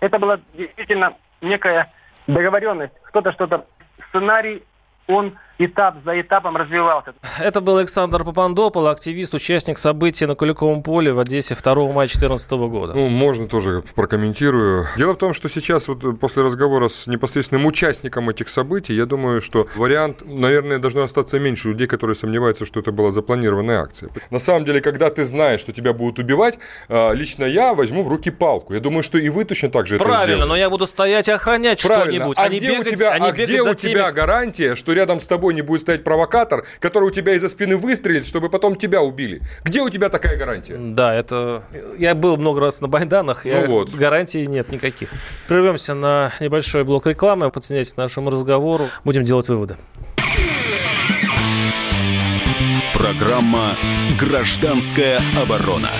Это 0.00 0.18
была 0.18 0.38
действительно 0.54 1.14
некая 1.40 1.92
договоренность, 2.26 2.92
кто-то 3.04 3.32
что-то, 3.32 3.66
сценарий, 4.08 4.62
он 5.06 5.36
этап 5.58 5.96
за 6.04 6.20
этапом 6.20 6.56
развивался. 6.56 7.14
Это 7.38 7.60
был 7.60 7.78
Александр 7.78 8.24
Папандопол, 8.24 8.88
активист, 8.88 9.34
участник 9.34 9.78
событий 9.78 10.26
на 10.26 10.34
Куликовом 10.34 10.82
поле 10.82 11.12
в 11.12 11.18
Одессе 11.18 11.54
2 11.54 11.74
мая 11.74 12.06
2014 12.06 12.50
года. 12.52 12.94
Ну, 12.94 13.08
можно 13.08 13.46
тоже 13.48 13.82
прокомментирую. 13.94 14.86
Дело 14.96 15.14
в 15.14 15.18
том, 15.18 15.34
что 15.34 15.48
сейчас 15.48 15.88
вот 15.88 16.18
после 16.20 16.42
разговора 16.42 16.88
с 16.88 17.06
непосредственным 17.06 17.66
участником 17.66 18.28
этих 18.30 18.48
событий, 18.48 18.94
я 18.94 19.06
думаю, 19.06 19.42
что 19.42 19.66
вариант, 19.76 20.22
наверное, 20.24 20.78
должно 20.78 21.02
остаться 21.02 21.38
меньше 21.38 21.68
людей, 21.68 21.86
которые 21.86 22.14
сомневаются, 22.14 22.66
что 22.66 22.80
это 22.80 22.92
была 22.92 23.10
запланированная 23.10 23.80
акция. 23.82 24.10
На 24.30 24.38
самом 24.38 24.64
деле, 24.64 24.80
когда 24.80 25.10
ты 25.10 25.24
знаешь, 25.24 25.60
что 25.60 25.72
тебя 25.72 25.92
будут 25.92 26.18
убивать, 26.18 26.58
а, 26.88 27.12
лично 27.12 27.44
я 27.44 27.74
возьму 27.74 28.02
в 28.02 28.08
руки 28.08 28.30
палку. 28.30 28.74
Я 28.74 28.80
думаю, 28.80 29.02
что 29.02 29.18
и 29.18 29.28
вы 29.28 29.44
точно 29.44 29.70
так 29.70 29.86
же 29.86 29.96
Правильно, 29.98 30.16
это 30.16 30.24
сделаете. 30.24 30.48
но 30.48 30.56
я 30.56 30.70
буду 30.70 30.86
стоять 30.86 31.28
и 31.28 31.32
охранять 31.32 31.80
что-нибудь, 31.80 32.36
а, 32.38 32.42
а 32.42 32.48
не 32.48 32.58
где 32.58 32.68
бегать, 32.72 32.92
у 32.92 32.96
тебя, 32.96 33.12
а 33.12 33.26
а 33.26 33.32
где 33.32 33.62
за 33.62 33.70
у 33.70 33.74
теми, 33.74 33.92
тебя 33.92 34.12
гарантия, 34.12 34.74
что 34.76 34.92
рядом 34.92 35.20
с 35.20 35.26
тобой 35.26 35.45
не 35.52 35.62
будет 35.62 35.82
стоять 35.82 36.04
провокатор, 36.04 36.64
который 36.80 37.04
у 37.08 37.10
тебя 37.10 37.34
из-за 37.34 37.48
спины 37.48 37.76
выстрелит, 37.76 38.26
чтобы 38.26 38.48
потом 38.50 38.76
тебя 38.76 39.02
убили? 39.02 39.40
Где 39.64 39.80
у 39.82 39.88
тебя 39.90 40.08
такая 40.08 40.36
гарантия? 40.36 40.76
Да, 40.78 41.14
это... 41.14 41.62
Я 41.98 42.14
был 42.14 42.36
много 42.36 42.60
раз 42.60 42.80
на 42.80 42.88
Байданах, 42.88 43.44
Ну 43.44 43.50
я... 43.50 43.66
вот. 43.66 43.90
гарантий 43.94 44.46
нет 44.46 44.70
никаких. 44.70 45.10
Прервемся 45.48 45.94
на 45.94 46.32
небольшой 46.40 46.84
блок 46.84 47.06
рекламы, 47.06 47.50
подсоединяйтесь 47.50 47.94
к 47.94 47.96
нашему 47.96 48.30
разговору, 48.30 48.86
будем 49.04 49.22
делать 49.22 49.48
выводы. 49.48 49.76
Программа 52.94 53.72
«Гражданская 54.18 55.20
оборона». 55.40 55.90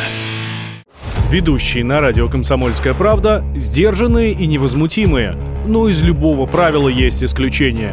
Ведущие 1.30 1.84
на 1.84 2.00
радио 2.00 2.28
«Комсомольская 2.28 2.94
правда» 2.94 3.44
сдержанные 3.56 4.32
и 4.32 4.46
невозмутимые. 4.46 5.36
Но 5.66 5.88
из 5.88 6.02
любого 6.02 6.46
правила 6.46 6.88
есть 6.88 7.22
исключение. 7.22 7.92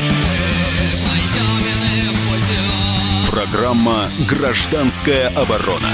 Программа 3.31 4.09
«Гражданская 4.29 5.29
оборона». 5.29 5.87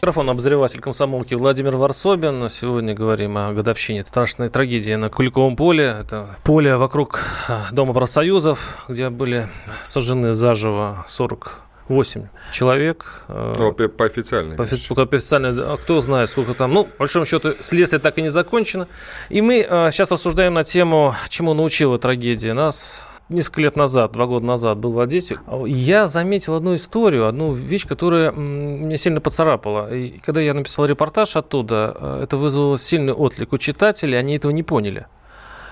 Микрофон 0.00 0.28
обозреватель 0.28 0.80
комсомолки 0.80 1.34
Владимир 1.34 1.76
Варсобин. 1.76 2.48
Сегодня 2.50 2.94
говорим 2.94 3.38
о 3.38 3.52
годовщине 3.52 4.04
страшной 4.04 4.48
трагедии 4.50 4.94
на 4.94 5.08
Куликовом 5.08 5.56
поле. 5.56 5.96
Это 6.00 6.36
поле 6.42 6.76
вокруг 6.76 7.20
а, 7.48 7.66
Дома 7.72 7.94
профсоюзов, 7.94 8.84
где 8.88 9.08
были 9.08 9.48
сожжены 9.84 10.34
заживо 10.34 11.06
48 11.08 12.26
человек. 12.52 13.22
Э, 13.28 13.52
Ну, 13.56 13.72
по, 13.72 13.88
по 13.88 14.04
официальной. 14.04 14.56
По 14.56 14.62
офи- 14.64 14.94
по 14.94 15.02
официальной, 15.04 15.50
а 15.64 15.76
кто 15.78 16.00
знает, 16.02 16.28
сколько 16.28 16.52
там. 16.54 16.74
Ну, 16.74 16.84
по 16.84 16.98
большому 16.98 17.24
счету, 17.24 17.54
следствие 17.60 18.00
так 18.00 18.18
и 18.18 18.22
не 18.22 18.28
закончено. 18.28 18.88
И 19.30 19.40
мы 19.40 19.60
э, 19.66 19.90
сейчас 19.90 20.10
рассуждаем 20.10 20.52
на 20.54 20.64
тему, 20.64 21.14
чему 21.30 21.54
научила 21.54 21.98
трагедия 21.98 22.52
нас. 22.52 23.06
Несколько 23.34 23.62
лет 23.62 23.74
назад, 23.74 24.12
два 24.12 24.26
года 24.26 24.46
назад 24.46 24.78
был 24.78 24.92
в 24.92 25.00
Одессе. 25.00 25.40
Я 25.66 26.06
заметил 26.06 26.54
одну 26.54 26.76
историю, 26.76 27.26
одну 27.26 27.50
вещь, 27.50 27.84
которая 27.84 28.30
меня 28.30 28.96
сильно 28.96 29.20
поцарапала. 29.20 29.92
И 29.92 30.20
когда 30.20 30.40
я 30.40 30.54
написал 30.54 30.84
репортаж 30.84 31.34
оттуда, 31.34 31.96
э, 31.98 32.20
это 32.22 32.36
вызвало 32.36 32.78
сильный 32.78 33.12
отклик 33.12 33.52
у 33.52 33.58
читателей, 33.58 34.20
они 34.20 34.36
этого 34.36 34.52
не 34.52 34.62
поняли. 34.62 35.06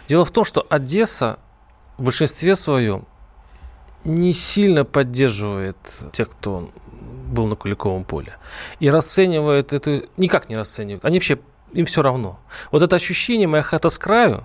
Дело 0.09 0.25
в 0.25 0.33
том, 0.33 0.43
что 0.45 0.67
Одесса 0.71 1.39
в 1.99 2.03
большинстве 2.03 2.57
своем 2.57 3.07
не 4.03 4.33
сильно 4.33 4.85
поддерживает 4.85 5.77
тех, 6.11 6.31
кто 6.31 6.69
был 7.29 7.47
на 7.47 7.55
Куликовом 7.55 8.03
поле. 8.03 8.39
И 8.81 8.91
расценивает 8.91 9.73
это... 9.73 10.03
Никак 10.17 10.49
не 10.49 10.57
расценивает. 10.57 11.05
Они 11.05 11.19
вообще... 11.19 11.39
Им 11.75 11.87
все 11.87 12.03
равно. 12.03 12.41
Вот 12.73 12.83
это 12.83 12.97
ощущение 12.97 13.47
«моя 13.47 13.63
хата 13.63 13.89
с 13.89 14.01
краю», 14.01 14.45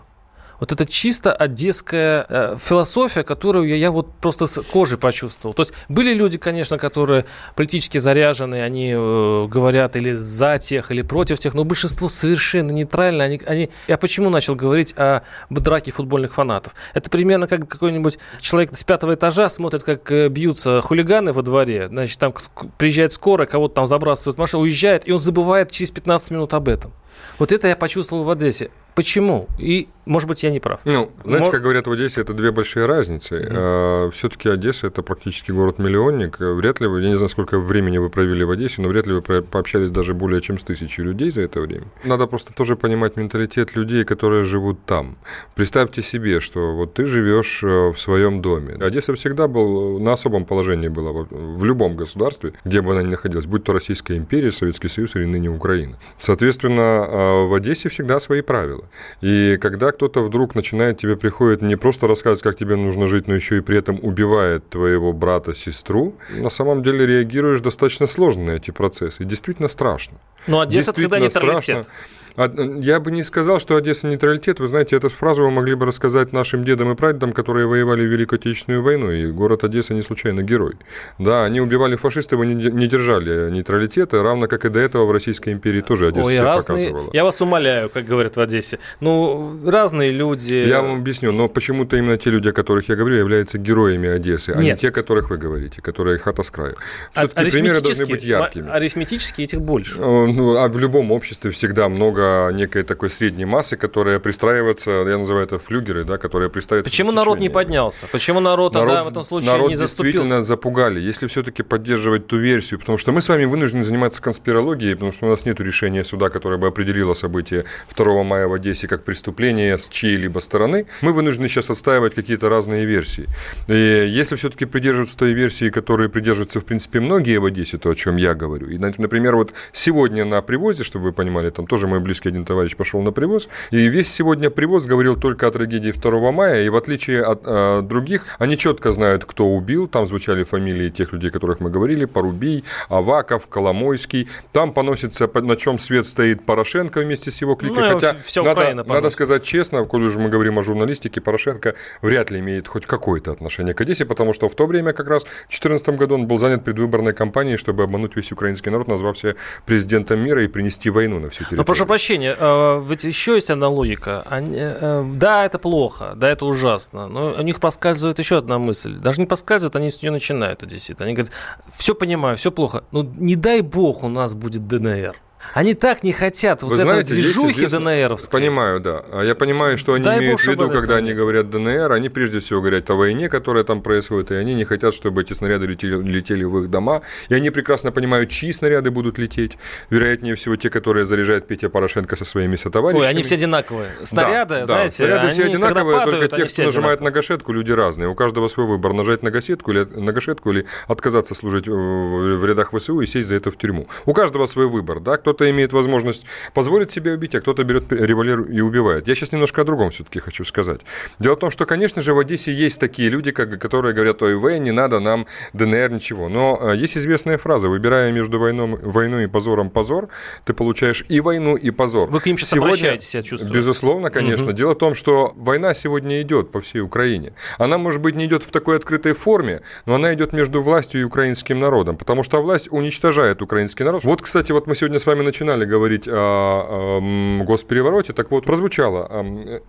вот 0.60 0.72
это 0.72 0.86
чисто 0.86 1.34
одесская 1.34 2.26
э, 2.28 2.58
философия, 2.60 3.24
которую 3.24 3.68
я, 3.68 3.76
я 3.76 3.92
вот 3.92 4.14
просто 4.16 4.48
с 4.48 4.62
кожей 4.62 4.98
почувствовал. 4.98 5.54
То 5.54 5.62
есть 5.62 5.74
были 5.90 6.14
люди, 6.14 6.38
конечно, 6.38 6.78
которые 6.78 7.26
политически 7.56 7.98
заряжены, 7.98 8.62
они 8.62 8.94
э, 8.96 9.48
говорят 9.48 9.96
или 9.96 10.14
за 10.14 10.58
тех, 10.58 10.92
или 10.92 11.02
против 11.02 11.40
тех, 11.40 11.54
но 11.54 11.64
большинство 11.64 12.10
совершенно 12.10 12.72
нейтрально. 12.72 13.24
Они, 13.24 13.42
они... 13.46 13.70
Я 13.88 13.98
почему 13.98 14.30
начал 14.30 14.56
говорить 14.56 14.94
о 14.98 15.22
драке 15.50 15.92
футбольных 15.92 16.34
фанатов? 16.34 16.74
Это 16.94 17.10
примерно 17.10 17.48
как 17.48 17.68
какой-нибудь 17.68 18.18
человек 18.42 18.76
с 18.76 18.84
пятого 18.84 19.16
этажа 19.16 19.50
смотрит, 19.50 19.84
как 19.84 20.12
э, 20.12 20.30
бьются 20.30 20.82
хулиганы 20.82 21.34
во 21.34 21.42
дворе, 21.42 21.88
значит, 21.90 22.20
там 22.20 22.34
приезжает 22.78 23.14
скорая, 23.14 23.48
кого-то 23.48 23.76
там 23.76 23.88
забрасывают 23.88 24.38
машину, 24.38 24.64
уезжает, 24.64 25.08
и 25.08 25.12
он 25.12 25.20
забывает 25.20 25.72
через 25.72 25.92
15 25.92 26.32
минут 26.32 26.54
об 26.54 26.68
этом. 26.68 26.94
Вот 27.40 27.52
это 27.52 27.68
я 27.68 27.76
почувствовал 27.76 28.24
в 28.24 28.30
Одессе. 28.30 28.70
Почему? 28.96 29.48
И, 29.60 29.90
может 30.06 30.28
быть, 30.28 30.42
я 30.42 30.50
не 30.50 30.60
прав. 30.60 30.80
Ну, 30.84 31.12
знаете, 31.24 31.44
Мор- 31.44 31.52
как 31.52 31.62
говорят 31.62 31.86
в 31.86 31.92
Одессе, 31.92 32.22
это 32.22 32.34
две 32.34 32.52
большие 32.52 32.88
разницы. 32.88 34.10
Все-таки 34.12 34.50
Одесса 34.50 34.88
это 34.88 35.04
практически 35.04 35.52
город-миллионник. 35.52 36.40
Вряд 36.40 36.80
ли 36.82 36.88
вы, 36.88 37.04
я 37.04 37.10
не 37.10 37.16
знаю, 37.16 37.30
сколько 37.30 37.60
времени 37.60 38.00
вы 38.00 38.10
провели 38.10 38.44
в 38.44 38.50
Одессе, 38.50 38.82
но 38.82 38.90
вряд 38.90 39.06
ли 39.06 39.14
вы 39.14 39.22
пообщались 39.22 39.92
даже 39.92 40.16
более 40.16 40.42
чем 40.42 40.58
с 40.58 40.64
тысячей 40.64 41.04
людей 41.04 41.30
за 41.30 41.44
это 41.44 41.62
время. 41.62 41.84
Надо 42.06 42.26
просто 42.26 42.54
тоже 42.56 42.76
понимать 42.76 43.18
менталитет 43.18 43.76
людей, 43.76 44.04
которые 44.04 44.44
живут 44.44 44.84
там. 44.86 45.20
Представьте 45.54 46.02
себе, 46.02 46.40
что 46.40 46.76
вот 46.76 46.96
ты 46.96 47.06
живешь 47.06 47.62
э, 47.64 47.68
в 47.92 47.98
своем 47.98 48.42
доме. 48.42 48.74
Одесса 48.82 49.14
всегда 49.14 49.48
был 49.48 50.00
на 50.00 50.14
особом 50.14 50.46
положении 50.46 50.88
была 50.88 51.12
в 51.30 51.64
любом 51.64 51.96
государстве, 51.98 52.54
где 52.66 52.82
бы 52.82 52.94
она 52.94 53.04
ни 53.04 53.12
находилась, 53.12 53.46
будь 53.46 53.64
то 53.64 53.74
Российская 53.74 54.18
империя, 54.18 54.52
Советский 54.52 54.88
Союз 54.90 55.16
или 55.16 55.26
ныне 55.26 55.50
Украина. 55.50 56.00
Соответственно, 56.18 57.06
э, 57.07 57.07
в 57.10 57.54
Одессе 57.54 57.90
всегда 57.90 58.20
свои 58.20 58.42
правила. 58.42 58.84
И 59.22 59.58
когда 59.62 59.92
кто-то 59.92 60.24
вдруг 60.24 60.56
начинает 60.56 60.98
тебе 60.98 61.16
приходит 61.16 61.62
не 61.62 61.76
просто 61.76 62.08
рассказывать, 62.08 62.44
как 62.44 62.58
тебе 62.58 62.76
нужно 62.76 63.08
жить, 63.08 63.28
но 63.28 63.36
еще 63.36 63.58
и 63.58 63.62
при 63.62 63.78
этом 63.78 64.00
убивает 64.02 64.70
твоего 64.70 65.14
брата, 65.14 65.54
сестру, 65.54 66.16
на 66.30 66.50
самом 66.50 66.84
деле 66.84 67.06
реагируешь 67.06 67.62
достаточно 67.62 68.08
сложно 68.08 68.44
на 68.44 68.52
эти 68.52 68.72
процессы. 68.72 69.24
И 69.24 69.26
действительно 69.26 69.68
страшно. 69.68 70.18
Но 70.48 70.60
Одесса 70.60 70.94
всегда 70.94 71.20
нейтралитет. 71.20 71.64
страшно. 71.64 71.86
А, 71.86 72.17
Я 72.38 73.00
бы 73.00 73.10
не 73.12 73.24
сказал, 73.24 73.60
что 73.60 73.76
Одесса 73.78 74.06
нейтралитет. 74.08 74.60
Вы 74.60 74.68
знаете, 74.68 74.96
эту 74.96 75.10
фразу 75.10 75.42
вы 75.42 75.50
могли 75.50 75.74
бы 75.74 75.88
рассказать 75.88 76.34
нашим 76.34 76.64
дедам 76.64 76.92
и 76.92 76.96
прадедам, 76.96 77.34
которые 77.34 77.66
воевали 77.66 78.02
в 78.02 78.12
Великую 78.12 78.38
Отечественную 78.40 78.84
войну. 78.84 79.10
И 79.12 79.26
город 79.32 79.64
Одесса 79.64 79.96
не 79.96 80.04
случайно 80.04 80.44
герой. 80.44 80.74
Да, 81.18 81.46
они 81.46 81.60
убивали 81.62 81.96
фашистов 81.96 82.44
и 82.44 82.46
не 82.46 82.88
держали 82.88 83.50
нейтралитета, 83.50 84.22
равно 84.22 84.48
как 84.48 84.66
и 84.66 84.70
до 84.70 84.80
этого 84.80 85.06
в 85.06 85.12
Российской 85.12 85.52
империи 85.52 85.82
тоже 85.82 86.08
Одесса 86.10 86.28
Ой, 86.28 86.34
себя 86.36 86.44
разные... 86.44 86.78
показывала. 86.90 87.10
Я 87.14 87.24
вас 87.24 87.42
умоляю, 87.42 87.90
как 87.90 88.06
говорят 88.06 88.36
в 88.36 88.40
Одессе. 88.40 88.78
Ну, 89.00 89.60
разные 89.66 90.12
люди... 90.12 90.54
Я 90.54 90.84
вам 90.84 91.00
объясню, 91.00 91.32
но 91.32 91.50
почему-то 91.50 91.98
именно 91.98 92.18
те 92.18 92.30
люди, 92.30 92.50
о 92.50 92.54
которых 92.54 92.88
я 92.90 92.96
говорю, 92.96 93.16
являются 93.16 93.58
героями 93.58 94.10
Одессы, 94.10 94.52
а 94.52 94.58
не 94.62 94.68
Нет. 94.68 94.80
те, 94.80 94.92
которых 94.92 95.32
вы 95.32 95.38
говорите, 95.38 95.82
которые 95.82 96.20
хата 96.20 96.44
с 96.44 96.52
краю. 96.52 96.76
А- 97.16 97.22
Все-таки 97.28 97.50
примеры 97.52 97.82
должны 97.82 98.06
быть 98.06 98.24
яркими. 98.24 98.68
ма- 98.68 98.74
Арифметически 98.74 99.42
этих 99.42 99.60
больше. 99.62 99.98
Э, 100.00 100.28
Ну, 100.28 100.56
а 100.58 100.68
в 100.68 100.78
любом 100.78 101.12
обществе 101.12 101.50
всегда 101.50 101.90
много 101.90 102.27
некой 102.54 102.84
такой 102.84 103.10
средней 103.10 103.46
массы, 103.46 103.78
которая 103.78 104.20
пристраивается, 104.20 104.92
я 104.92 105.18
называю 105.18 105.46
это 105.46 105.60
флюгеры, 105.60 106.04
да, 106.04 106.18
которые 106.18 106.50
пристраиваются 106.50 106.92
Почему 106.92 107.12
народ 107.12 107.40
не 107.40 107.50
поднялся? 107.50 108.08
Почему 108.12 108.40
народ, 108.40 108.74
тогда 108.74 109.04
в 109.04 109.10
этом 109.10 109.24
случае 109.24 109.52
народ 109.52 109.70
не 109.70 109.76
заступился? 109.76 110.18
действительно 110.18 110.44
запугали. 110.44 111.00
Если 111.00 111.28
все-таки 111.28 111.64
поддерживать 111.64 112.28
ту 112.28 112.38
версию, 112.38 112.80
потому 112.80 112.98
что 112.98 113.12
мы 113.12 113.22
с 113.22 113.30
вами 113.30 113.46
вынуждены 113.46 113.84
заниматься 113.84 114.22
конспирологией, 114.22 114.94
потому 114.96 115.12
что 115.12 115.28
у 115.28 115.30
нас 115.30 115.46
нет 115.46 115.60
решения 115.60 116.04
суда, 116.04 116.30
которое 116.30 116.58
бы 116.58 116.68
определило 116.68 117.14
событие 117.14 117.66
2 117.96 118.24
мая 118.24 118.48
в 118.48 118.54
Одессе 118.54 118.88
как 118.88 119.04
преступление 119.04 119.78
с 119.78 119.90
чьей-либо 119.90 120.40
стороны, 120.40 120.88
мы 121.02 121.14
вынуждены 121.14 121.48
сейчас 121.48 121.70
отстаивать 121.70 122.16
какие-то 122.16 122.50
разные 122.50 122.86
версии. 122.86 123.28
И 123.68 124.08
если 124.10 124.36
все-таки 124.36 124.66
придерживаться 124.66 125.18
той 125.18 125.34
версии, 125.34 125.70
которой 125.70 126.10
придерживаются, 126.10 126.60
в 126.60 126.66
принципе, 126.66 127.00
многие 127.00 127.38
в 127.38 127.46
Одессе, 127.46 127.78
то, 127.78 127.90
о 127.90 127.96
чем 127.96 128.18
я 128.18 128.34
говорю. 128.34 128.70
И, 128.70 128.78
например, 128.78 129.36
вот 129.36 129.54
сегодня 129.72 130.26
на 130.26 130.42
привозе, 130.42 130.84
чтобы 130.84 131.06
вы 131.06 131.14
понимали, 131.14 131.50
там 131.50 131.68
тоже 131.68 131.88
мой 131.88 132.00
близкий 132.00 132.17
близкий 132.18 132.30
один 132.30 132.46
товарищ 132.46 132.76
пошел 132.76 133.02
на 133.02 133.12
привоз, 133.12 133.48
и 133.72 133.88
весь 133.88 134.12
сегодня 134.12 134.50
привоз 134.50 134.86
говорил 134.86 135.16
только 135.16 135.48
о 135.48 135.52
трагедии 135.52 135.92
2 135.92 136.32
мая, 136.32 136.64
и 136.64 136.70
в 136.70 136.76
отличие 136.76 137.24
от 137.24 137.42
э, 137.46 137.82
других, 137.84 138.24
они 138.40 138.58
четко 138.58 138.92
знают, 138.92 139.26
кто 139.26 139.46
убил, 139.46 139.88
там 139.88 140.08
звучали 140.08 140.44
фамилии 140.44 140.90
тех 140.90 141.14
людей, 141.14 141.30
о 141.30 141.34
которых 141.34 141.60
мы 141.60 141.70
говорили, 141.70 142.06
Порубий, 142.06 142.64
Аваков, 142.90 143.48
Коломойский, 143.48 144.28
там 144.52 144.74
поносится, 144.74 145.30
на 145.34 145.56
чем 145.56 145.80
свет 145.80 146.08
стоит 146.08 146.46
Порошенко 146.46 147.02
вместе 147.02 147.30
с 147.30 147.42
его 147.42 147.56
кликой, 147.56 147.84
ну, 147.84 147.94
хотя 147.94 148.16
вся 148.24 148.44
надо, 148.44 148.84
надо 148.84 149.10
сказать 149.10 149.44
честно, 149.44 149.86
коль 149.86 150.04
уже 150.04 150.20
мы 150.20 150.30
говорим 150.30 150.58
о 150.58 150.64
журналистике, 150.64 151.22
Порошенко 151.22 151.76
вряд 152.02 152.32
ли 152.32 152.40
имеет 152.40 152.68
хоть 152.68 152.86
какое-то 152.86 153.32
отношение 153.32 153.74
к 153.74 153.82
Одессе, 153.82 154.06
потому 154.06 154.34
что 154.34 154.50
в 154.50 154.56
то 154.56 154.66
время 154.66 154.94
как 154.94 155.08
раз 155.08 155.24
в 155.24 155.60
2014 155.60 155.90
году 155.90 156.16
он 156.16 156.28
был 156.28 156.40
занят 156.40 156.64
предвыборной 156.64 157.14
кампанией, 157.14 157.58
чтобы 157.58 157.84
обмануть 157.84 158.16
весь 158.16 158.32
украинский 158.32 158.72
народ, 158.72 158.88
назвав 158.88 159.18
себя 159.18 159.36
президентом 159.66 160.20
мира 160.20 160.44
и 160.44 160.48
принести 160.48 160.90
войну 160.90 161.20
на 161.20 161.30
всю 161.30 161.40
территорию. 161.40 161.58
Но 161.60 161.64
прошу 161.64 161.86
прощения, 161.86 162.07
а, 162.16 162.82
ведь 162.82 163.04
еще 163.04 163.36
есть 163.36 163.50
одна 163.50 163.70
логика. 163.70 164.24
Они, 164.30 164.56
э, 164.58 165.06
да, 165.16 165.46
это 165.46 165.60
плохо, 165.60 166.14
да, 166.16 166.30
это 166.30 166.46
ужасно, 166.46 167.08
но 167.08 167.34
у 167.34 167.42
них 167.42 167.60
проскальзывает 167.60 168.20
еще 168.20 168.38
одна 168.38 168.58
мысль. 168.58 168.98
Даже 168.98 169.22
не 169.22 169.28
проскальзывает, 169.28 169.76
они 169.76 169.90
с 169.90 170.02
нее 170.02 170.12
начинают, 170.12 170.66
действительно. 170.66 171.06
Они 171.06 171.16
говорят, 171.16 171.34
все 171.76 171.94
понимаю, 171.96 172.38
все 172.38 172.52
плохо, 172.52 172.84
но 172.92 173.04
не 173.04 173.36
дай 173.36 173.62
бог 173.62 174.04
у 174.04 174.10
нас 174.10 174.36
будет 174.36 174.68
ДНР. 174.68 175.16
Они 175.54 175.74
так 175.74 176.04
не 176.04 176.14
хотят 176.14 176.62
вот 176.62 176.70
Вы 176.70 176.76
этой 176.76 176.84
знаете, 176.84 177.14
движухи 177.14 177.66
известно... 177.66 177.80
ДНРовской. 177.80 178.40
Понимаю, 178.40 178.80
да. 178.80 179.04
А 179.12 179.24
я 179.24 179.36
понимаю, 179.36 179.78
что 179.78 179.94
они 179.94 180.06
Дай 180.06 180.20
имеют 180.20 180.40
в 180.40 180.48
виду, 180.48 180.70
когда 180.70 180.96
они 180.96 181.14
говорят 181.14 181.50
ДНР, 181.50 181.92
они 181.92 182.10
прежде 182.10 182.40
всего 182.40 182.62
говорят 182.62 182.90
о 182.90 182.96
войне, 182.96 183.30
которая 183.30 183.64
там 183.64 183.82
происходит, 183.82 184.32
и 184.32 184.36
они 184.36 184.56
не 184.56 184.66
хотят, 184.66 184.94
чтобы 184.94 185.22
эти 185.22 185.34
снаряды 185.34 185.66
летели, 185.66 185.96
летели 186.02 186.44
в 186.44 186.60
их 186.60 186.70
дома. 186.70 187.02
И 187.30 187.34
они 187.34 187.50
прекрасно 187.50 187.92
понимают, 187.92 188.30
чьи 188.30 188.52
снаряды 188.52 188.92
будут 188.92 189.18
лететь. 189.18 189.58
Вероятнее 189.90 190.36
всего, 190.36 190.56
те, 190.56 190.70
которые 190.70 191.06
заряжает 191.06 191.48
Петя 191.48 191.70
Порошенко 191.70 192.16
со 192.16 192.26
своими 192.26 192.56
сотоварищами. 192.56 193.04
Ой, 193.04 193.10
они 193.10 193.24
все 193.24 193.36
одинаковые. 193.36 193.92
Снаряды, 194.04 194.60
да, 194.62 194.66
знаете, 194.66 195.08
да. 195.08 195.14
Снаряды 195.14 195.32
все 195.32 195.44
одинаковые, 195.46 195.98
падают, 196.00 196.30
только 196.32 196.48
те, 196.48 196.54
кто 196.54 196.64
нажимает 196.64 197.02
на 197.02 197.12
гашетку, 197.12 197.52
люди 197.52 197.72
разные. 197.72 198.10
У 198.10 198.16
каждого 198.16 198.48
свой 198.48 198.66
выбор. 198.66 198.94
Нажать 198.94 199.24
на 199.24 199.32
гашетку 199.32 199.72
или, 199.72 199.84
на 199.84 200.12
гашетку 200.12 200.52
или 200.52 200.66
отказаться 200.88 201.36
служить 201.36 201.68
в 201.68 202.46
рядах 202.46 202.72
ВСУ 202.74 203.02
и 203.02 203.06
сесть 203.06 203.28
за 203.28 203.36
это 203.36 203.52
в 203.52 203.58
тюрьму. 203.58 203.88
У 204.06 204.14
каждого 204.14 204.46
свой 204.46 204.68
выбор. 204.68 205.00
Да? 205.00 205.18
Кто-то 205.38 205.52
имеет 205.52 205.72
возможность 205.72 206.26
позволить 206.56 206.90
себе 206.90 207.12
убить, 207.12 207.36
а 207.36 207.42
кто-то 207.42 207.64
берет 207.64 207.92
револьвер 207.92 208.42
и 208.42 208.60
убивает. 208.60 209.08
Я 209.08 209.14
сейчас 209.14 209.32
немножко 209.32 209.62
о 209.62 209.66
другом 209.66 209.92
все-таки 209.92 210.20
хочу 210.20 210.44
сказать. 210.44 210.82
Дело 211.20 211.36
в 211.36 211.40
том, 211.40 211.52
что, 211.52 211.68
конечно 211.68 212.02
же, 212.02 212.16
в 212.16 212.18
Одессе 212.18 212.52
есть 212.52 212.80
такие 212.80 213.12
люди, 213.12 213.30
как, 213.30 213.62
которые 213.62 213.94
говорят, 213.94 214.20
ой, 214.24 214.36
В, 214.36 214.58
не 214.58 214.72
надо 214.72 215.00
нам 215.00 215.28
ДНР, 215.54 215.92
ничего. 215.92 216.28
Но 216.28 216.58
э, 216.60 216.76
есть 216.76 216.98
известная 216.98 217.38
фраза, 217.38 217.70
выбирая 217.70 218.12
между 218.12 218.40
войном, 218.40 218.80
войной 218.82 219.26
и 219.26 219.28
позором 219.28 219.70
позор, 219.70 220.10
ты 220.44 220.56
получаешь 220.56 221.06
и 221.08 221.22
войну, 221.22 221.56
и 221.56 221.70
позор. 221.70 222.10
Вы 222.10 222.20
к 222.20 222.26
ним 222.26 222.40
сейчас 222.40 222.50
сегодня, 222.50 222.70
обращаетесь, 222.70 223.14
я 223.14 223.22
чувствую. 223.22 223.54
Безусловно, 223.54 224.10
конечно. 224.10 224.48
Угу. 224.48 224.54
Дело 224.54 224.72
в 224.72 224.78
том, 224.80 224.96
что 224.96 225.34
война 225.36 225.76
сегодня 225.76 226.20
идет 226.24 226.52
по 226.52 226.62
всей 226.62 226.80
Украине. 226.80 227.34
Она, 227.60 227.78
может 227.78 228.02
быть, 228.02 228.16
не 228.16 228.26
идет 228.26 228.42
в 228.42 228.50
такой 228.50 228.78
открытой 228.78 229.14
форме, 229.14 229.62
но 229.86 229.94
она 229.94 230.16
идет 230.16 230.34
между 230.34 230.64
властью 230.64 231.02
и 231.02 231.04
украинским 231.04 231.60
народом, 231.60 231.96
потому 231.96 232.24
что 232.24 232.42
власть 232.42 232.70
уничтожает 232.72 233.44
украинский 233.44 233.86
народ. 233.86 234.04
Вот, 234.04 234.24
кстати, 234.24 234.52
вот 234.52 234.66
мы 234.66 234.74
сегодня 234.74 234.98
с 234.98 235.06
вами 235.06 235.17
начинали 235.24 235.66
говорить 235.66 235.88
говорить 235.88 236.08
о 236.08 237.00
госперевороте, 237.44 238.14
так 238.14 238.32
вот, 238.32 238.46
прозвучало 238.46 239.06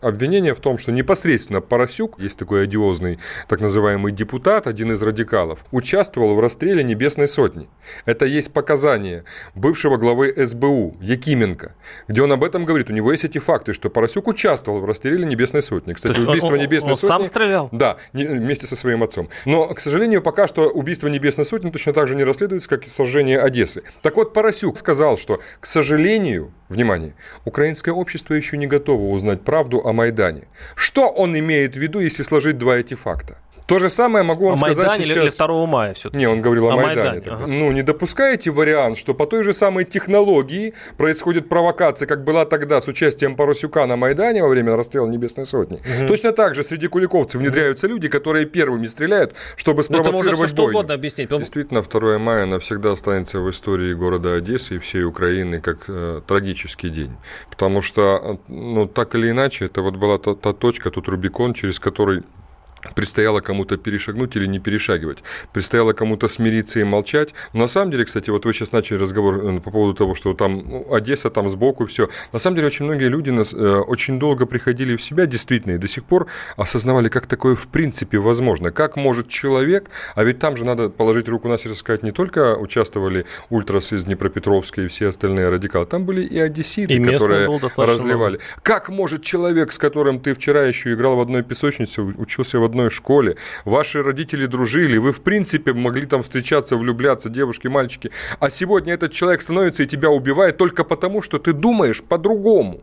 обвинение 0.00 0.54
в 0.54 0.60
том, 0.60 0.78
что 0.78 0.92
непосредственно 0.92 1.60
Поросюк, 1.60 2.18
есть 2.18 2.38
такой 2.38 2.64
одиозный 2.64 3.18
так 3.48 3.60
называемый 3.60 4.12
депутат, 4.12 4.66
один 4.66 4.92
из 4.92 5.02
радикалов, 5.02 5.64
участвовал 5.70 6.34
в 6.34 6.40
расстреле 6.40 6.82
Небесной 6.82 7.28
Сотни. 7.28 7.68
Это 8.06 8.24
есть 8.24 8.52
показания 8.52 9.24
бывшего 9.54 9.96
главы 9.96 10.32
СБУ 10.36 10.96
Якименко, 11.00 11.74
где 12.08 12.22
он 12.22 12.32
об 12.32 12.44
этом 12.44 12.64
говорит. 12.64 12.90
У 12.90 12.92
него 12.92 13.12
есть 13.12 13.24
эти 13.24 13.38
факты, 13.38 13.72
что 13.72 13.90
Поросюк 13.90 14.28
участвовал 14.28 14.80
в 14.80 14.84
расстреле 14.84 15.24
Небесной 15.24 15.62
Сотни. 15.62 15.92
Кстати, 15.92 16.20
убийство 16.20 16.52
он, 16.52 16.58
Небесной 16.58 16.92
он 16.92 16.96
Сотни... 16.96 17.08
сам 17.08 17.24
стрелял? 17.24 17.68
Да, 17.72 17.96
вместе 18.12 18.66
со 18.66 18.76
своим 18.76 19.02
отцом. 19.02 19.28
Но, 19.44 19.66
к 19.66 19.80
сожалению, 19.80 20.22
пока 20.22 20.48
что 20.48 20.68
убийство 20.68 21.08
Небесной 21.08 21.46
Сотни 21.46 21.70
точно 21.70 21.92
так 21.92 22.08
же 22.08 22.14
не 22.14 22.24
расследуется, 22.24 22.68
как 22.68 22.86
и 22.86 22.90
сожжение 22.90 23.38
Одессы. 23.38 23.82
Так 24.02 24.16
вот, 24.16 24.32
Поросюк 24.32 24.76
сказал, 24.76 25.18
что, 25.18 25.37
к 25.60 25.66
сожалению, 25.66 26.52
внимание, 26.68 27.14
украинское 27.44 27.94
общество 27.94 28.34
еще 28.34 28.56
не 28.56 28.66
готово 28.66 29.10
узнать 29.10 29.42
правду 29.42 29.80
о 29.84 29.92
Майдане. 29.92 30.48
Что 30.74 31.08
он 31.08 31.38
имеет 31.38 31.74
в 31.74 31.78
виду, 31.78 32.00
если 32.00 32.22
сложить 32.22 32.58
два 32.58 32.76
эти 32.76 32.94
факта? 32.94 33.38
То 33.68 33.78
же 33.78 33.90
самое 33.90 34.24
могу 34.24 34.46
вам 34.46 34.54
о 34.54 34.58
сказать 34.58 34.78
Майдане 34.78 35.04
сейчас. 35.04 35.34
или 35.34 35.46
2 35.46 35.66
мая 35.66 35.92
все-таки? 35.92 36.16
Не, 36.16 36.26
он 36.26 36.40
говорил 36.40 36.68
о, 36.68 36.72
о 36.72 36.76
Майдане. 36.76 37.10
Майдане. 37.10 37.36
Ага. 37.36 37.46
Ну, 37.46 37.70
не 37.72 37.82
допускаете 37.82 38.50
вариант, 38.50 38.96
что 38.96 39.12
по 39.12 39.26
той 39.26 39.44
же 39.44 39.52
самой 39.52 39.84
технологии 39.84 40.72
происходит 40.96 41.50
провокация, 41.50 42.08
как 42.08 42.24
была 42.24 42.46
тогда 42.46 42.80
с 42.80 42.88
участием 42.88 43.36
Парусюка 43.36 43.84
на 43.86 43.96
Майдане 43.96 44.42
во 44.42 44.48
время 44.48 44.74
расстрела 44.74 45.06
Небесной 45.06 45.44
Сотни. 45.44 45.76
Угу. 45.76 46.08
Точно 46.08 46.32
так 46.32 46.54
же 46.54 46.62
среди 46.62 46.86
куликовцев 46.86 47.42
внедряются 47.42 47.86
люди, 47.88 48.08
которые 48.08 48.46
первыми 48.46 48.86
стреляют, 48.86 49.34
чтобы 49.56 49.82
спровоцировать 49.82 50.24
ну, 50.24 50.30
можно 50.30 50.48
что 50.48 50.64
угодно 50.64 50.94
объяснить. 50.94 51.28
Действительно, 51.28 51.82
2 51.82 52.18
мая 52.18 52.46
навсегда 52.46 52.92
останется 52.92 53.40
в 53.40 53.50
истории 53.50 53.92
города 53.92 54.34
Одессы 54.34 54.76
и 54.76 54.78
всей 54.78 55.04
Украины 55.04 55.60
как 55.60 55.84
э, 55.88 56.22
трагический 56.26 56.88
день. 56.88 57.14
Потому 57.50 57.82
что, 57.82 58.38
э, 58.48 58.52
ну, 58.52 58.86
так 58.86 59.14
или 59.14 59.30
иначе, 59.30 59.66
это 59.66 59.82
вот 59.82 59.96
была 59.96 60.16
та, 60.16 60.34
та 60.34 60.54
точка, 60.54 60.90
тот 60.90 61.06
Рубикон, 61.06 61.52
через 61.52 61.78
который 61.78 62.22
предстояло 62.94 63.40
кому-то 63.40 63.76
перешагнуть 63.76 64.36
или 64.36 64.46
не 64.46 64.58
перешагивать, 64.58 65.18
предстояло 65.52 65.92
кому-то 65.92 66.28
смириться 66.28 66.80
и 66.80 66.84
молчать. 66.84 67.34
Но 67.52 67.60
на 67.60 67.66
самом 67.68 67.90
деле, 67.90 68.04
кстати, 68.04 68.30
вот 68.30 68.44
вы 68.44 68.52
сейчас 68.52 68.72
начали 68.72 68.98
разговор 68.98 69.44
э, 69.44 69.60
по 69.60 69.70
поводу 69.70 69.94
того, 69.94 70.14
что 70.14 70.34
там 70.34 70.64
ну, 70.66 70.94
Одесса 70.94 71.30
там 71.30 71.50
сбоку 71.50 71.86
все. 71.86 72.08
На 72.32 72.38
самом 72.38 72.56
деле, 72.56 72.68
очень 72.68 72.84
многие 72.84 73.08
люди 73.08 73.30
нас, 73.30 73.52
э, 73.54 73.56
очень 73.56 74.18
долго 74.18 74.46
приходили 74.46 74.96
в 74.96 75.02
себя, 75.02 75.26
действительно, 75.26 75.72
и 75.72 75.78
до 75.78 75.88
сих 75.88 76.04
пор 76.04 76.26
осознавали, 76.56 77.08
как 77.08 77.26
такое 77.26 77.54
в 77.54 77.68
принципе 77.68 78.18
возможно. 78.18 78.70
Как 78.70 78.96
может 78.96 79.28
человек, 79.28 79.90
а 80.14 80.24
ведь 80.24 80.38
там 80.38 80.56
же 80.56 80.64
надо 80.64 80.88
положить 80.88 81.28
руку 81.28 81.48
на 81.48 81.58
сердце 81.58 81.78
сказать, 81.78 82.02
не 82.02 82.12
только 82.12 82.56
участвовали 82.56 83.26
ультрасы 83.50 83.96
из 83.96 84.04
Днепропетровска 84.04 84.82
и 84.82 84.88
все 84.88 85.08
остальные 85.08 85.48
радикалы, 85.48 85.86
там 85.86 86.04
были 86.04 86.24
и 86.24 86.38
одесситы, 86.38 86.94
и 86.94 87.04
которые 87.04 87.48
разливали. 87.76 88.36
Много. 88.36 88.44
Как 88.62 88.88
может 88.88 89.22
человек, 89.22 89.72
с 89.72 89.78
которым 89.78 90.20
ты 90.20 90.34
вчера 90.34 90.64
еще 90.64 90.92
играл 90.92 91.16
в 91.16 91.20
одной 91.20 91.42
песочнице, 91.42 92.02
учился 92.02 92.58
в 92.58 92.64
одной 92.68 92.90
школе, 92.90 93.36
ваши 93.64 94.02
родители 94.02 94.46
дружили, 94.46 94.98
вы 94.98 95.12
в 95.12 95.20
принципе 95.20 95.72
могли 95.72 96.06
там 96.06 96.22
встречаться, 96.22 96.76
влюбляться, 96.76 97.28
девушки, 97.28 97.68
мальчики, 97.68 98.10
а 98.40 98.50
сегодня 98.50 98.94
этот 98.94 99.12
человек 99.12 99.42
становится 99.42 99.82
и 99.82 99.86
тебя 99.86 100.10
убивает 100.10 100.56
только 100.56 100.84
потому, 100.84 101.22
что 101.22 101.38
ты 101.38 101.52
думаешь 101.52 102.02
по-другому. 102.02 102.82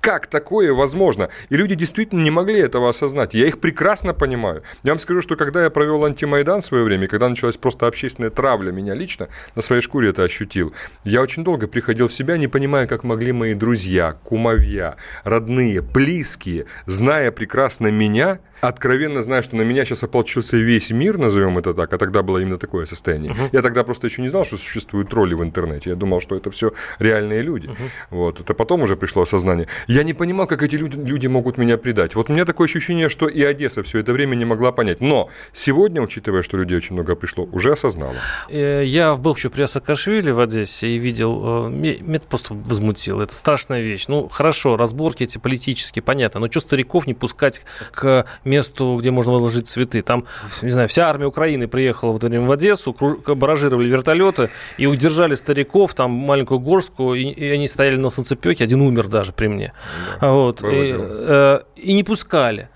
Как 0.00 0.26
такое 0.26 0.72
возможно? 0.72 1.30
И 1.48 1.56
люди 1.56 1.74
действительно 1.74 2.22
не 2.22 2.30
могли 2.30 2.60
этого 2.60 2.88
осознать. 2.88 3.34
Я 3.34 3.46
их 3.46 3.60
прекрасно 3.60 4.14
понимаю. 4.14 4.62
Я 4.82 4.92
вам 4.92 4.98
скажу, 4.98 5.20
что 5.20 5.36
когда 5.36 5.64
я 5.64 5.70
провел 5.70 6.04
антимайдан 6.04 6.60
в 6.60 6.64
свое 6.64 6.84
время, 6.84 7.08
когда 7.08 7.28
началась 7.28 7.56
просто 7.56 7.86
общественная 7.86 8.30
травля 8.30 8.72
меня 8.72 8.94
лично, 8.94 9.28
на 9.54 9.62
своей 9.62 9.82
шкуре 9.82 10.10
это 10.10 10.22
ощутил, 10.22 10.74
я 11.04 11.22
очень 11.22 11.44
долго 11.44 11.68
приходил 11.68 12.08
в 12.08 12.12
себя, 12.12 12.36
не 12.36 12.48
понимая, 12.48 12.86
как 12.86 13.04
могли 13.04 13.32
мои 13.32 13.54
друзья, 13.54 14.12
кумовья, 14.12 14.96
родные, 15.24 15.80
близкие, 15.82 16.66
зная 16.86 17.30
прекрасно 17.30 17.88
меня, 17.88 18.40
откровенно 18.60 19.22
зная, 19.22 19.42
что 19.42 19.56
на 19.56 19.62
меня 19.62 19.84
сейчас 19.84 20.02
ополчился 20.02 20.56
весь 20.56 20.90
мир, 20.90 21.18
назовем 21.18 21.58
это 21.58 21.74
так, 21.74 21.92
а 21.92 21.98
тогда 21.98 22.22
было 22.22 22.38
именно 22.38 22.58
такое 22.58 22.86
состояние. 22.86 23.32
Uh-huh. 23.32 23.50
Я 23.52 23.62
тогда 23.62 23.84
просто 23.84 24.06
еще 24.06 24.22
не 24.22 24.28
знал, 24.28 24.44
что 24.44 24.56
существуют 24.56 25.10
тролли 25.10 25.34
в 25.34 25.42
интернете. 25.42 25.90
Я 25.90 25.96
думал, 25.96 26.20
что 26.20 26.36
это 26.36 26.50
все 26.50 26.72
реальные 26.98 27.42
люди. 27.42 27.68
Uh-huh. 27.68 27.90
Вот. 28.10 28.40
Это 28.40 28.54
потом 28.54 28.82
уже 28.82 28.96
пришло 28.96 29.22
осознание. 29.22 29.68
Я 29.86 30.02
не 30.02 30.14
понимал, 30.14 30.46
как 30.46 30.62
эти 30.62 30.76
люди, 30.76 31.26
могут 31.26 31.58
меня 31.58 31.76
предать. 31.76 32.14
Вот 32.14 32.30
у 32.30 32.32
меня 32.32 32.44
такое 32.44 32.66
ощущение, 32.66 33.08
что 33.08 33.28
и 33.28 33.42
Одесса 33.42 33.82
все 33.82 33.98
это 33.98 34.12
время 34.12 34.36
не 34.36 34.44
могла 34.44 34.72
понять. 34.72 35.00
Но 35.00 35.28
сегодня, 35.52 36.00
учитывая, 36.00 36.42
что 36.42 36.56
людей 36.56 36.78
очень 36.78 36.94
много 36.94 37.16
пришло, 37.16 37.48
уже 37.52 37.72
осознала. 37.72 38.14
Э, 38.48 38.82
я 38.84 39.16
был 39.16 39.34
еще 39.34 39.50
при 39.50 39.66
Саакашвили 39.66 40.30
в 40.30 40.40
Одессе 40.40 40.88
и 40.88 40.98
видел, 40.98 41.66
э, 41.66 41.70
меня 41.70 42.16
это 42.16 42.26
просто 42.28 42.54
возмутило. 42.54 43.22
Это 43.22 43.34
страшная 43.34 43.82
вещь. 43.82 44.06
Ну, 44.08 44.28
хорошо, 44.28 44.76
разборки 44.76 45.24
эти 45.24 45.38
политические, 45.38 46.02
понятно, 46.02 46.40
но 46.40 46.50
что 46.50 46.60
стариков 46.60 47.06
не 47.06 47.14
пускать 47.14 47.64
к 47.92 48.26
месту, 48.46 48.96
где 49.00 49.10
можно 49.10 49.32
возложить 49.32 49.68
цветы. 49.68 50.02
Там, 50.02 50.24
не 50.62 50.70
знаю, 50.70 50.88
вся 50.88 51.08
армия 51.08 51.26
Украины 51.26 51.68
приехала 51.68 52.12
в 52.12 52.16
это 52.16 52.28
время 52.28 52.46
в 52.46 52.52
Одессу, 52.52 52.94
баражировали 53.26 53.88
вертолеты 53.88 54.50
и 54.78 54.86
удержали 54.86 55.34
стариков, 55.34 55.94
там 55.94 56.10
маленькую 56.10 56.60
горстку, 56.60 57.14
и, 57.14 57.24
и 57.24 57.50
они 57.50 57.68
стояли 57.68 57.96
на 57.96 58.10
солнцепеке, 58.10 58.64
один 58.64 58.80
умер 58.80 59.08
даже 59.08 59.32
при 59.32 59.48
мне. 59.48 59.72
Да, 60.20 60.32
вот, 60.32 60.62
и, 60.62 60.94
э, 60.96 61.60
и 61.76 61.92
не 61.92 62.04
пускали. 62.04 62.68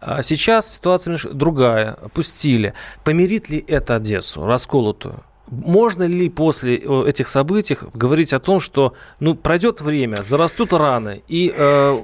А 0.00 0.22
сейчас 0.22 0.76
ситуация 0.76 1.18
другая. 1.32 1.98
Пустили. 2.14 2.74
Помирит 3.04 3.50
ли 3.50 3.64
это 3.66 3.96
Одессу, 3.96 4.46
расколотую? 4.46 5.24
Можно 5.50 6.04
ли 6.04 6.28
после 6.28 6.76
э, 6.76 7.04
этих 7.08 7.28
событий 7.28 7.76
говорить 7.94 8.32
о 8.32 8.38
том, 8.38 8.60
что 8.60 8.94
ну, 9.18 9.34
пройдет 9.34 9.80
время, 9.80 10.16
зарастут 10.22 10.72
раны, 10.72 11.22
и 11.26 11.52
э, 11.56 11.98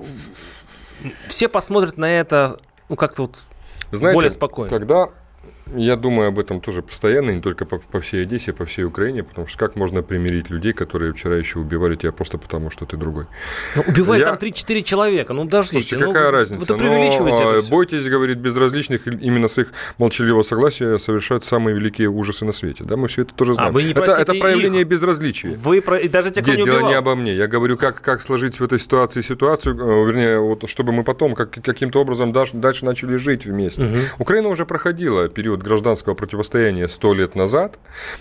все 1.28 1.48
посмотрят 1.48 1.98
на 1.98 2.10
это 2.10 2.58
ну, 2.88 2.96
как-то 2.96 3.22
вот 3.22 3.44
Знаете, 3.90 4.14
более 4.14 4.30
спокойно. 4.30 4.70
Когда 4.70 5.10
Я 5.74 5.96
думаю 5.96 6.28
об 6.28 6.38
этом 6.38 6.60
тоже 6.60 6.82
постоянно, 6.82 7.30
не 7.30 7.40
только 7.40 7.64
по, 7.64 7.78
по 7.78 8.00
всей 8.00 8.22
Одессе, 8.22 8.52
по 8.52 8.64
всей 8.64 8.84
Украине, 8.84 9.22
потому 9.22 9.46
что 9.46 9.58
как 9.58 9.76
можно 9.76 10.02
примирить 10.02 10.50
людей, 10.50 10.72
которые 10.72 11.12
вчера 11.12 11.36
еще 11.36 11.58
убивали 11.58 11.96
тебя 11.96 12.12
просто 12.12 12.38
потому, 12.38 12.70
что 12.70 12.84
ты 12.84 12.96
другой. 12.96 13.26
Ну, 13.76 13.82
убивали 13.86 14.20
я... 14.20 14.26
там 14.26 14.36
3-4 14.36 14.82
человека, 14.82 15.32
ну 15.32 15.44
даже 15.44 15.68
Слушайте, 15.68 15.98
ну, 15.98 16.12
какая 16.12 16.30
разница? 16.30 16.74
Вы 16.74 16.80
Но, 16.80 17.54
это 17.54 17.68
Бойтесь, 17.68 18.08
говорит, 18.08 18.38
безразличных, 18.38 19.06
именно 19.06 19.48
с 19.48 19.58
их 19.58 19.72
молчаливого 19.98 20.42
согласия 20.42 20.98
совершают 20.98 21.44
самые 21.44 21.74
великие 21.76 22.08
ужасы 22.08 22.44
на 22.44 22.52
свете. 22.52 22.84
Да, 22.84 22.96
мы 22.96 23.08
все 23.08 23.22
это 23.22 23.34
тоже 23.34 23.52
а 23.52 23.54
знаем. 23.54 23.70
А 23.70 23.72
вы 23.72 23.82
не 23.84 23.92
это, 23.92 24.02
это 24.02 24.34
проявление 24.34 24.82
их. 24.82 24.88
безразличия. 24.88 25.54
Вы 25.56 25.80
про... 25.80 25.96
и 25.96 26.08
даже 26.08 26.30
те, 26.30 26.42
кто 26.42 26.50
Нет, 26.50 26.58
не 26.58 26.62
убивал. 26.64 26.80
дело 26.80 26.88
не 26.90 26.94
обо 26.94 27.14
мне. 27.14 27.34
Я 27.34 27.46
говорю, 27.46 27.76
как, 27.76 28.00
как 28.00 28.22
сложить 28.22 28.60
в 28.60 28.64
этой 28.64 28.78
ситуации 28.78 29.22
ситуацию, 29.22 29.76
э, 29.76 30.06
вернее, 30.06 30.38
вот, 30.38 30.68
чтобы 30.68 30.92
мы 30.92 31.04
потом 31.04 31.34
как, 31.34 31.50
каким-то 31.50 32.00
образом 32.00 32.32
дальше, 32.32 32.56
дальше 32.56 32.84
начали 32.84 33.16
жить 33.16 33.46
вместе. 33.46 33.86
Угу. 33.86 33.98
Украина 34.18 34.48
уже 34.48 34.66
проходила 34.66 35.28
период 35.28 35.53
гражданского 35.62 36.14
противостояния 36.14 36.88
сто 36.88 37.14
лет 37.14 37.34
назад. 37.34 37.78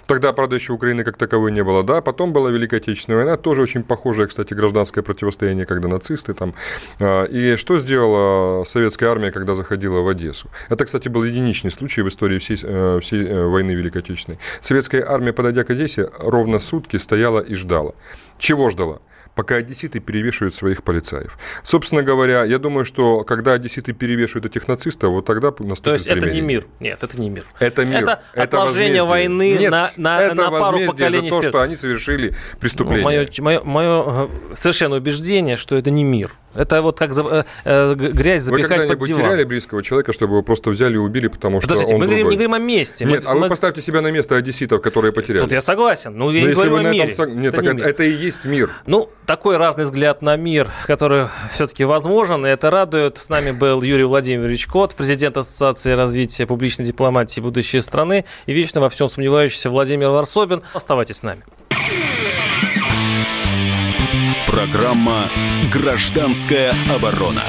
Тогда, 0.07 0.33
правда, 0.33 0.55
еще 0.55 0.73
Украины 0.73 1.03
как 1.03 1.17
таковой 1.17 1.51
не 1.51 1.63
было. 1.63 1.83
Да, 1.83 2.01
потом 2.01 2.33
была 2.33 2.49
Великая 2.49 2.77
Отечественная 2.77 3.19
война, 3.19 3.37
тоже 3.37 3.61
очень 3.61 3.83
похожее, 3.83 4.27
кстати, 4.27 4.53
гражданское 4.53 5.01
противостояние, 5.01 5.65
когда 5.65 5.87
нацисты 5.87 6.33
там. 6.33 6.53
А, 6.99 7.23
и 7.25 7.55
что 7.55 7.77
сделала 7.77 8.63
советская 8.63 9.09
армия, 9.09 9.31
когда 9.31 9.55
заходила 9.55 10.01
в 10.01 10.07
Одессу? 10.07 10.49
Это, 10.69 10.85
кстати, 10.85 11.09
был 11.09 11.23
единичный 11.23 11.71
случай 11.71 12.01
в 12.01 12.09
истории 12.09 12.39
всей, 12.39 12.57
э, 12.61 12.99
всей 13.01 13.25
э, 13.25 13.45
войны 13.45 13.71
Великой 13.71 13.99
Отечественной. 13.99 14.39
Советская 14.61 15.05
армия, 15.07 15.33
подойдя 15.33 15.63
к 15.63 15.69
Одессе, 15.69 16.09
ровно 16.19 16.59
сутки 16.59 16.97
стояла 16.97 17.39
и 17.39 17.55
ждала. 17.55 17.93
Чего 18.37 18.69
ждала? 18.69 18.99
Пока 19.35 19.55
одесситы 19.55 19.99
перевешивают 19.99 20.53
своих 20.53 20.83
полицаев. 20.83 21.37
Собственно 21.63 22.03
говоря, 22.03 22.43
я 22.43 22.59
думаю, 22.59 22.85
что 22.85 23.23
когда 23.23 23.53
одесситы 23.53 23.93
перевешивают 23.93 24.45
этих 24.45 24.67
нацистов, 24.67 25.11
вот 25.11 25.25
тогда 25.25 25.49
наступит 25.59 25.83
То 25.83 25.93
есть 25.93 26.05
примирение. 26.05 26.29
это 26.29 26.35
не 26.35 26.41
мир? 26.41 26.65
Нет, 26.79 27.03
это 27.03 27.21
не 27.21 27.29
мир. 27.29 27.45
Это 27.59 27.85
мир. 27.85 28.03
Это, 28.03 28.21
это 28.33 28.43
отложение 28.43 29.03
войны 29.03 29.57
Нет, 29.57 29.71
на, 29.71 29.91
на, 29.97 30.21
это 30.21 30.35
на 30.35 30.51
пару 30.51 30.85
поколений 30.85 31.29
за 31.29 31.35
то, 31.35 31.43
что 31.43 31.61
они 31.61 31.75
совершили 31.75 32.35
преступление. 32.59 33.03
Ну, 33.03 33.43
мое, 33.43 33.61
мое, 33.63 33.63
мое 33.63 34.29
э, 34.51 34.55
совершенное 34.55 34.99
убеждение, 34.99 35.55
что 35.55 35.75
это 35.75 35.91
не 35.91 36.03
мир. 36.03 36.31
Это 36.53 36.81
вот 36.81 36.97
как 36.97 37.13
за, 37.13 37.45
э, 37.63 37.95
грязь 37.95 38.43
запихать 38.43 38.69
Вы 38.69 38.77
когда-нибудь 38.77 39.07
теряли 39.07 39.43
близкого 39.43 39.81
человека, 39.83 40.13
чтобы 40.13 40.33
его 40.33 40.43
просто 40.43 40.69
взяли 40.69 40.95
и 40.95 40.97
убили, 40.97 41.27
потому 41.27 41.61
что 41.61 41.69
Подождите, 41.69 41.95
он 41.95 42.01
мы 42.01 42.07
другой? 42.07 42.23
не 42.23 42.23
говорим 42.23 42.53
о 42.53 42.59
месте. 42.59 43.05
Нет, 43.05 43.23
мы, 43.23 43.31
а 43.31 43.33
мы... 43.33 43.41
вы 43.41 43.49
поставьте 43.49 43.81
себя 43.81 44.01
на 44.01 44.11
место 44.11 44.35
одесситов, 44.35 44.81
которые 44.81 45.13
потеряли. 45.13 45.43
Тут 45.43 45.51
я 45.51 45.61
согласен. 45.61 46.15
Ну, 46.15 46.29
я 46.31 46.41
Но 46.43 46.47
не 46.47 46.53
говорю 46.53 46.75
о 46.75 46.83
мире. 46.83 47.09
Этом... 47.09 47.39
Нет, 47.39 47.53
это, 47.53 47.63
так 47.63 47.75
не 47.75 47.81
это 47.81 48.03
и 48.03 48.11
есть 48.11 48.45
мир. 48.45 48.71
Ну, 48.85 49.09
такой 49.25 49.57
разный 49.57 49.85
взгляд 49.85 50.21
на 50.21 50.35
мир, 50.35 50.69
который 50.85 51.27
все-таки 51.51 51.85
возможен, 51.85 52.45
и 52.45 52.49
это 52.49 52.69
радует. 52.69 53.17
С 53.17 53.29
нами 53.29 53.51
был 53.51 53.81
Юрий 53.81 54.03
Владимирович 54.03 54.67
Кот, 54.67 54.95
президент 54.95 55.37
Ассоциации 55.37 55.93
развития 55.93 56.45
публичной 56.45 56.85
дипломатии 56.85 57.41
будущей 57.41 57.81
страны 57.81 58.25
и 58.45 58.53
вечно 58.53 58.81
во 58.81 58.89
всем 58.89 59.07
сомневающийся 59.07 59.69
Владимир 59.69 60.09
Варсобин. 60.09 60.63
Оставайтесь 60.73 61.17
с 61.17 61.23
нами. 61.23 61.43
Программа 64.47 65.23
«Гражданская 65.71 66.73
оборона». 66.93 67.43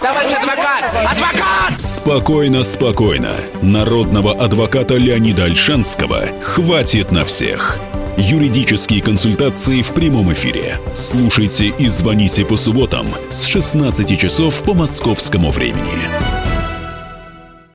Товарищ 0.00 0.32
адвокат! 0.32 0.84
Адвокат! 0.84 1.80
Спокойно, 1.80 2.62
спокойно. 2.62 3.32
Народного 3.60 4.32
адвоката 4.32 4.96
Леонида 4.96 5.44
Альшанского 5.44 6.28
хватит 6.40 7.12
на 7.12 7.24
всех. 7.24 7.78
Юридические 8.16 9.02
консультации 9.02 9.82
в 9.82 9.92
прямом 9.92 10.32
эфире. 10.32 10.80
Слушайте 10.94 11.66
и 11.66 11.88
звоните 11.88 12.44
по 12.44 12.56
субботам 12.56 13.06
с 13.30 13.44
16 13.44 14.18
часов 14.18 14.62
по 14.62 14.74
московскому 14.74 15.50
времени. 15.50 16.37